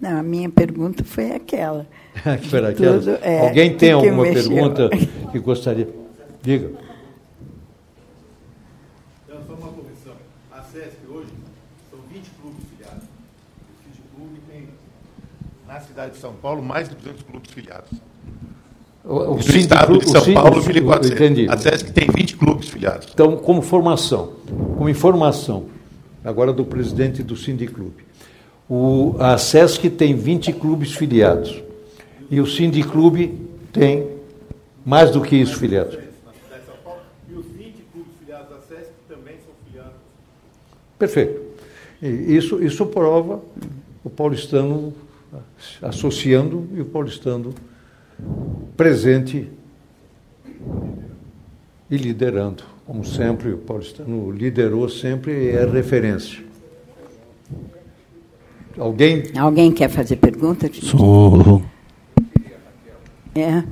[0.00, 1.88] Não, a minha pergunta foi aquela.
[2.48, 3.00] foi aquela?
[3.00, 4.90] Tudo, é, Alguém tem alguma pergunta
[5.32, 5.88] que gostaria?
[6.40, 6.70] Diga.
[9.26, 10.12] Então, só uma correção.
[10.52, 11.30] A SESC hoje
[11.90, 13.02] são 20 clubes filiados.
[13.02, 14.68] O Clube tem,
[15.66, 17.90] na cidade de São Paulo, mais de 200 clubes filiados.
[19.04, 21.12] O, o estado de São o, Paulo, o, 1.400.
[21.12, 21.46] Entendi.
[21.48, 23.08] A SESC tem 20 clubes filiados.
[23.12, 24.32] Então, como formação,
[24.78, 25.66] como informação,
[26.24, 28.02] agora do presidente do Sindiclube.
[28.68, 31.62] O, a SESC tem 20 clubes filiados.
[32.30, 33.38] E o Sindiclube
[33.70, 34.08] tem
[34.84, 35.98] mais do que isso filiados.
[37.28, 39.92] E os 20 clubes filiados da SESC também são filiados.
[40.98, 41.42] Perfeito.
[42.00, 43.42] E isso, isso prova
[44.02, 44.94] o paulistano
[45.82, 47.54] associando e o paulistano
[48.76, 49.48] presente
[51.90, 52.64] e liderando.
[52.86, 56.44] Como sempre, o paulistano liderou sempre e é referência.
[58.76, 59.24] Alguém?
[59.38, 60.68] Alguém quer fazer pergunta?
[60.72, 61.62] Sou.
[63.34, 63.64] É.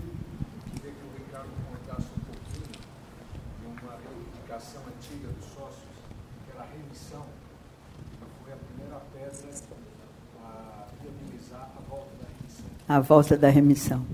[12.92, 14.05] a volta da remissão.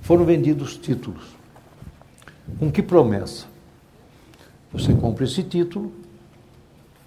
[0.00, 1.24] foram vendidos títulos.
[2.58, 3.46] Com que promessa?
[4.72, 5.92] Você compra esse título.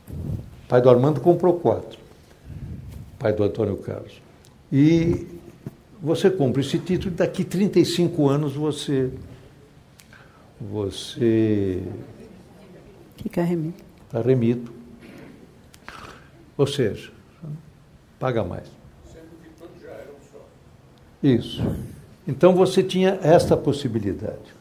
[0.09, 1.97] O pai do Armando comprou quatro.
[3.15, 4.21] O pai do Antônio Carlos.
[4.71, 5.27] E
[6.01, 9.11] você compra esse título e daqui 35 anos você
[10.59, 11.81] você
[13.21, 13.75] Fica remido.
[14.05, 14.78] Está remido.
[16.59, 17.09] Ou seja,
[18.19, 18.67] paga mais.
[21.23, 21.63] Isso.
[22.27, 24.53] Então você tinha esta possibilidade.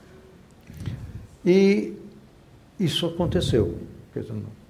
[1.45, 1.93] E
[2.79, 3.79] isso aconteceu.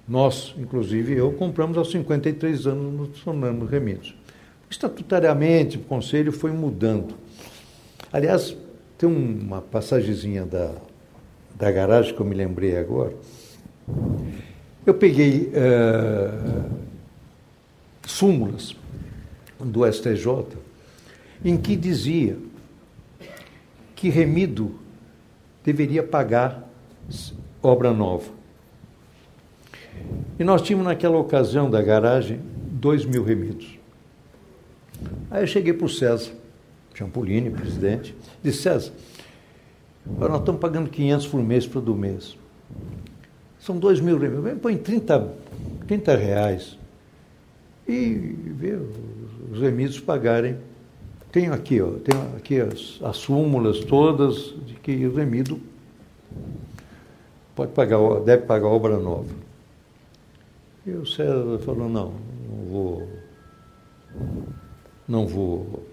[0.07, 4.15] Nós, inclusive eu, compramos aos 53 anos, nos tornamos remidos.
[4.67, 7.13] Estatutariamente, o conselho foi mudando.
[8.11, 8.57] Aliás,
[8.97, 10.73] tem uma passagemzinha da,
[11.55, 13.13] da garagem que eu me lembrei agora
[14.89, 16.88] eu peguei uh,
[18.09, 18.75] súmulas
[19.59, 20.57] do STJ
[21.43, 22.37] em que dizia
[23.95, 24.75] que remido
[25.63, 26.67] deveria pagar
[27.61, 28.31] obra nova.
[30.39, 32.39] E nós tínhamos naquela ocasião da garagem
[32.71, 33.77] dois mil remidos.
[35.29, 36.31] Aí eu cheguei para o César
[36.93, 38.91] Champolini, presidente, disse, César,
[40.05, 42.37] nós estamos pagando 500 por mês para do mês.
[43.59, 44.57] São dois mil reais.
[44.61, 45.33] Põe 30,
[45.87, 46.78] 30 reais
[47.91, 48.77] e vê
[49.51, 50.57] os remidos pagarem.
[51.31, 55.59] Tenho aqui, ó, tenho aqui as, as súmulas todas de que o remido
[57.55, 59.29] pode pagar, deve pagar obra nova.
[60.85, 62.13] E o César falou, não,
[62.49, 63.07] não vou,
[65.07, 65.85] não vou,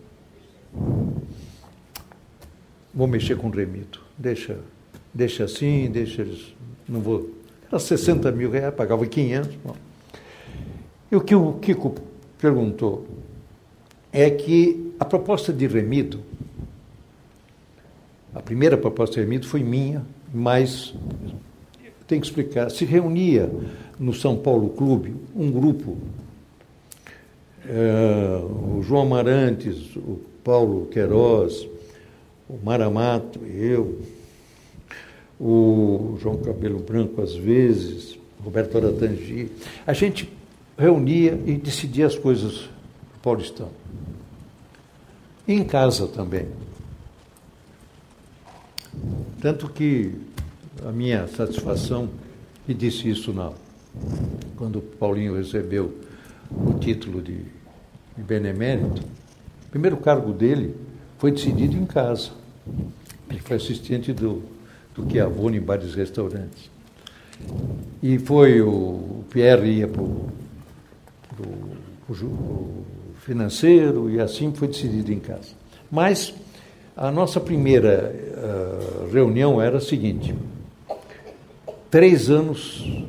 [2.95, 3.99] vou mexer com o remido.
[4.17, 4.59] Deixa,
[5.13, 6.55] deixa assim, deixa eles,
[6.89, 7.37] não vou
[7.69, 9.57] era 60 mil reais, pagava 500.
[9.65, 9.77] Bom.
[11.11, 11.95] E o que o Kiko
[12.39, 13.07] perguntou
[14.13, 16.21] é que a proposta de remido,
[18.35, 20.95] a primeira proposta de remido foi minha, mas
[22.07, 23.51] tem que explicar, se reunia
[23.99, 25.97] no São Paulo Clube um grupo,
[27.69, 31.69] é, o João Amarantes, o Paulo Queiroz,
[32.49, 34.01] o Maramato, eu,
[35.39, 39.51] o João Cabelo Branco às vezes, Roberto Aratangi.
[39.87, 40.36] A gente
[40.79, 42.69] reunia e decidia as coisas
[43.23, 43.73] paulistano.
[45.47, 46.47] E em casa também.
[49.41, 50.13] Tanto que
[50.85, 52.09] a minha satisfação,
[52.69, 53.53] e disse isso na,
[54.57, 55.97] quando o Paulinho recebeu
[56.51, 57.39] o título de,
[58.17, 59.03] de benemérito,
[59.67, 60.75] o primeiro cargo dele
[61.19, 62.31] foi decidido em casa.
[63.29, 64.57] Ele foi assistente do
[64.97, 66.71] do avô em vários restaurantes.
[68.03, 70.31] E foi o, Pierre ia para o
[73.21, 75.51] financeiro e assim foi decidido em casa.
[75.91, 76.35] Mas
[76.97, 80.35] a nossa primeira uh, reunião era a seguinte:
[81.91, 83.05] três anos,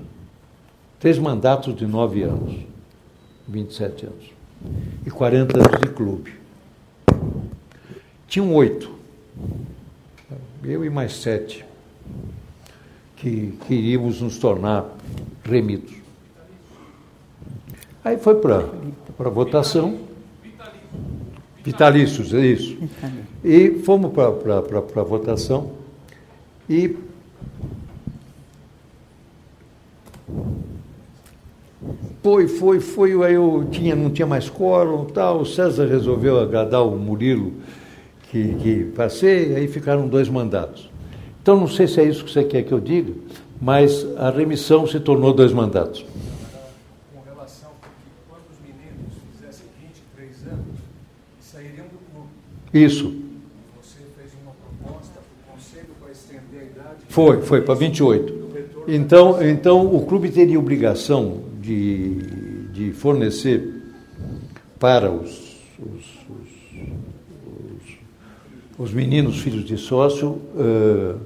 [1.00, 2.56] três mandatos de nove anos,
[3.48, 4.32] 27 anos,
[5.06, 6.34] e 40 anos de clube.
[8.28, 8.92] Tinham oito,
[10.64, 11.66] eu e mais sete
[13.16, 14.86] que queríamos nos tornar
[15.44, 16.07] remidos.
[18.08, 19.98] Aí foi para votação.
[21.64, 22.78] Vitalícios, é isso.
[23.44, 25.72] E fomos para a votação.
[26.70, 26.96] E
[32.24, 36.86] foi, foi, foi, aí eu tinha, não tinha mais quórum tal, o César resolveu agradar
[36.86, 37.54] o Murilo
[38.30, 40.90] que, que passei, aí ficaram dois mandatos.
[41.42, 43.14] Então não sei se é isso que você quer que eu diga,
[43.62, 46.06] mas a remissão se tornou dois mandatos.
[47.14, 47.90] Com relação a que
[48.28, 50.76] quando os meninos fizessem 23 anos,
[51.40, 52.28] sairiam do clube.
[52.78, 53.14] Isso.
[53.82, 57.00] Você fez uma proposta para o conselho para estender a idade.
[57.10, 58.38] Foi, foi para 28.
[58.88, 62.16] Então, então o clube teria obrigação de,
[62.72, 63.84] de fornecer
[64.80, 67.98] para os, os, os,
[68.78, 71.20] os meninos filhos de sócio uh,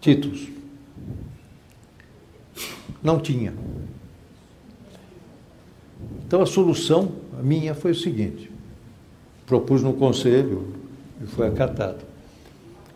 [0.00, 0.48] títulos.
[3.02, 3.54] Não tinha.
[6.26, 8.50] Então a solução, a minha, foi o seguinte:
[9.46, 10.66] propus no conselho
[11.22, 12.04] e foi acatado.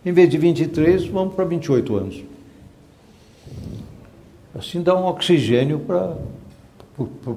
[0.04, 2.24] Em vez de 23, vamos para 28 anos.
[4.54, 6.16] Assim dá um oxigênio para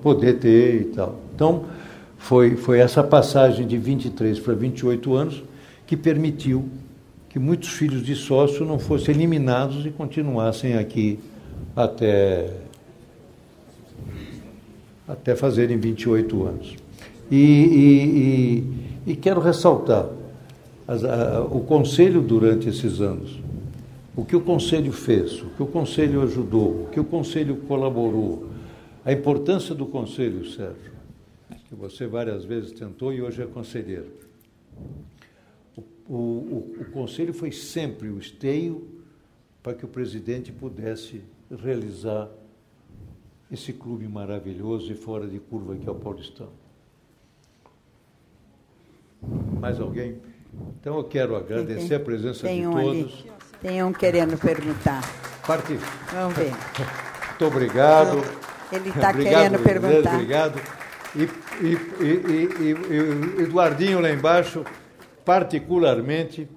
[0.02, 1.20] poder ter e tal.
[1.36, 1.66] Então,
[2.18, 5.44] foi, foi essa passagem de 23 para 28 anos
[5.86, 6.70] que permitiu
[7.30, 11.20] que muitos filhos de sócio não fossem eliminados e continuassem aqui
[11.76, 12.50] até,
[15.08, 16.76] até fazerem 28 anos.
[17.30, 20.10] E, e, e, e quero ressaltar
[20.88, 23.42] as, a, o conselho durante esses anos
[24.16, 28.48] o que o Conselho fez, o que o Conselho ajudou, o que o Conselho colaborou,
[29.04, 30.94] a importância do Conselho, Sérgio,
[31.68, 34.12] que você várias vezes tentou e hoje é conselheiro.
[35.76, 38.88] O, o, o Conselho foi sempre o esteio
[39.64, 42.30] para que o presidente pudesse realizar
[43.52, 46.50] esse clube maravilhoso e fora de curva que é o Paulistão.
[49.60, 50.20] Mais alguém?
[50.80, 52.86] Então eu quero agradecer tem, a presença de um todos.
[52.86, 53.32] Ali.
[53.62, 55.02] Tem um querendo perguntar.
[55.46, 55.78] Parte.
[56.12, 56.52] Vamos ver.
[57.30, 58.18] Muito obrigado.
[58.72, 60.14] Ele está querendo perguntar.
[60.16, 60.62] Obrigado.
[61.16, 61.24] E,
[61.62, 64.66] e, e, e, Eduardinho lá embaixo,
[65.24, 66.48] particularmente,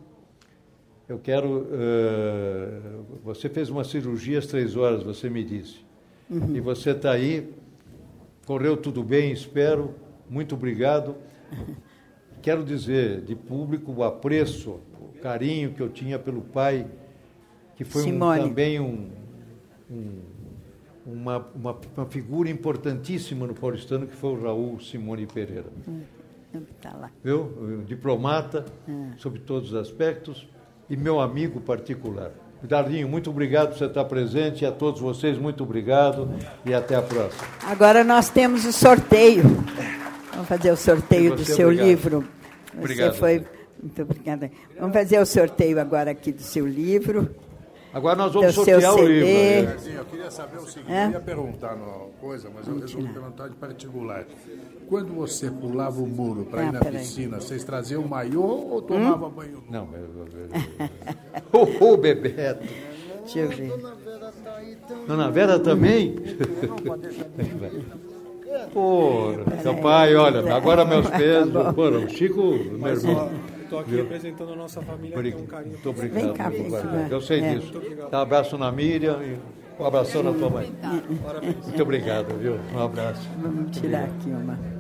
[1.09, 1.68] eu quero.
[1.70, 5.84] Uh, você fez uma cirurgia às três horas, você me disse.
[6.28, 6.56] Uhum.
[6.56, 7.52] E você está aí,
[8.47, 9.94] correu tudo bem, espero.
[10.28, 11.16] Muito obrigado.
[12.47, 14.78] Quero dizer de público o apreço
[15.20, 16.86] carinho que eu tinha pelo pai,
[17.74, 19.10] que foi um, também um,
[19.90, 20.20] um,
[21.05, 25.66] uma, uma, uma, figura importantíssima no paulistano, que foi o Raul Simone Pereira.
[25.89, 26.02] Hum,
[26.81, 27.10] tá lá.
[27.24, 27.82] Viu?
[27.85, 29.10] Diplomata, hum.
[29.16, 30.48] sob todos os aspectos,
[30.89, 32.31] e meu amigo particular.
[32.62, 36.31] Darlinho, muito obrigado por você estar presente, e a todos vocês, muito obrigado,
[36.64, 37.43] e até a próxima.
[37.64, 39.43] Agora nós temos o sorteio.
[40.31, 41.86] Vamos fazer o sorteio do seu obrigado.
[41.89, 42.35] livro.
[42.76, 43.14] Você obrigado.
[43.14, 43.44] foi
[43.82, 44.50] muito obrigada.
[44.78, 47.34] Vamos fazer o sorteio agora aqui do seu livro.
[47.92, 49.26] Agora nós vamos sortear o livro.
[49.26, 49.76] Né?
[49.96, 51.06] Eu queria saber o seguinte, é?
[51.06, 54.26] eu ia perguntar uma coisa, mas eu resolvi perguntar de particular.
[54.86, 57.42] Quando você pulava o muro para ah, ir na piscina, aí.
[57.42, 59.30] vocês traziam o maiô ou tomava hum?
[59.30, 59.64] banho?
[59.70, 59.88] Não,
[61.52, 62.66] o, o Bebeto.
[63.24, 63.72] Deixa eu ver.
[65.06, 66.16] Dona Vera também?
[68.73, 69.32] Pô,
[69.62, 71.52] seu pai, olha, agora meus pesos.
[71.74, 73.31] Pô, o Chico, meu irmão.
[73.62, 75.73] Estou aqui representando a nossa família, tem um carinho.
[75.73, 76.23] Muito obrigado.
[76.23, 77.09] Vem cá, vem cá.
[77.10, 77.55] Eu sei é.
[77.55, 77.73] disso.
[78.10, 79.39] Dá um abraço na Miriam e
[79.82, 80.73] um abração na tua mãe.
[81.64, 82.59] Muito obrigado, viu?
[82.73, 83.28] Um abraço.
[83.43, 84.75] Vamos tirar aqui uma.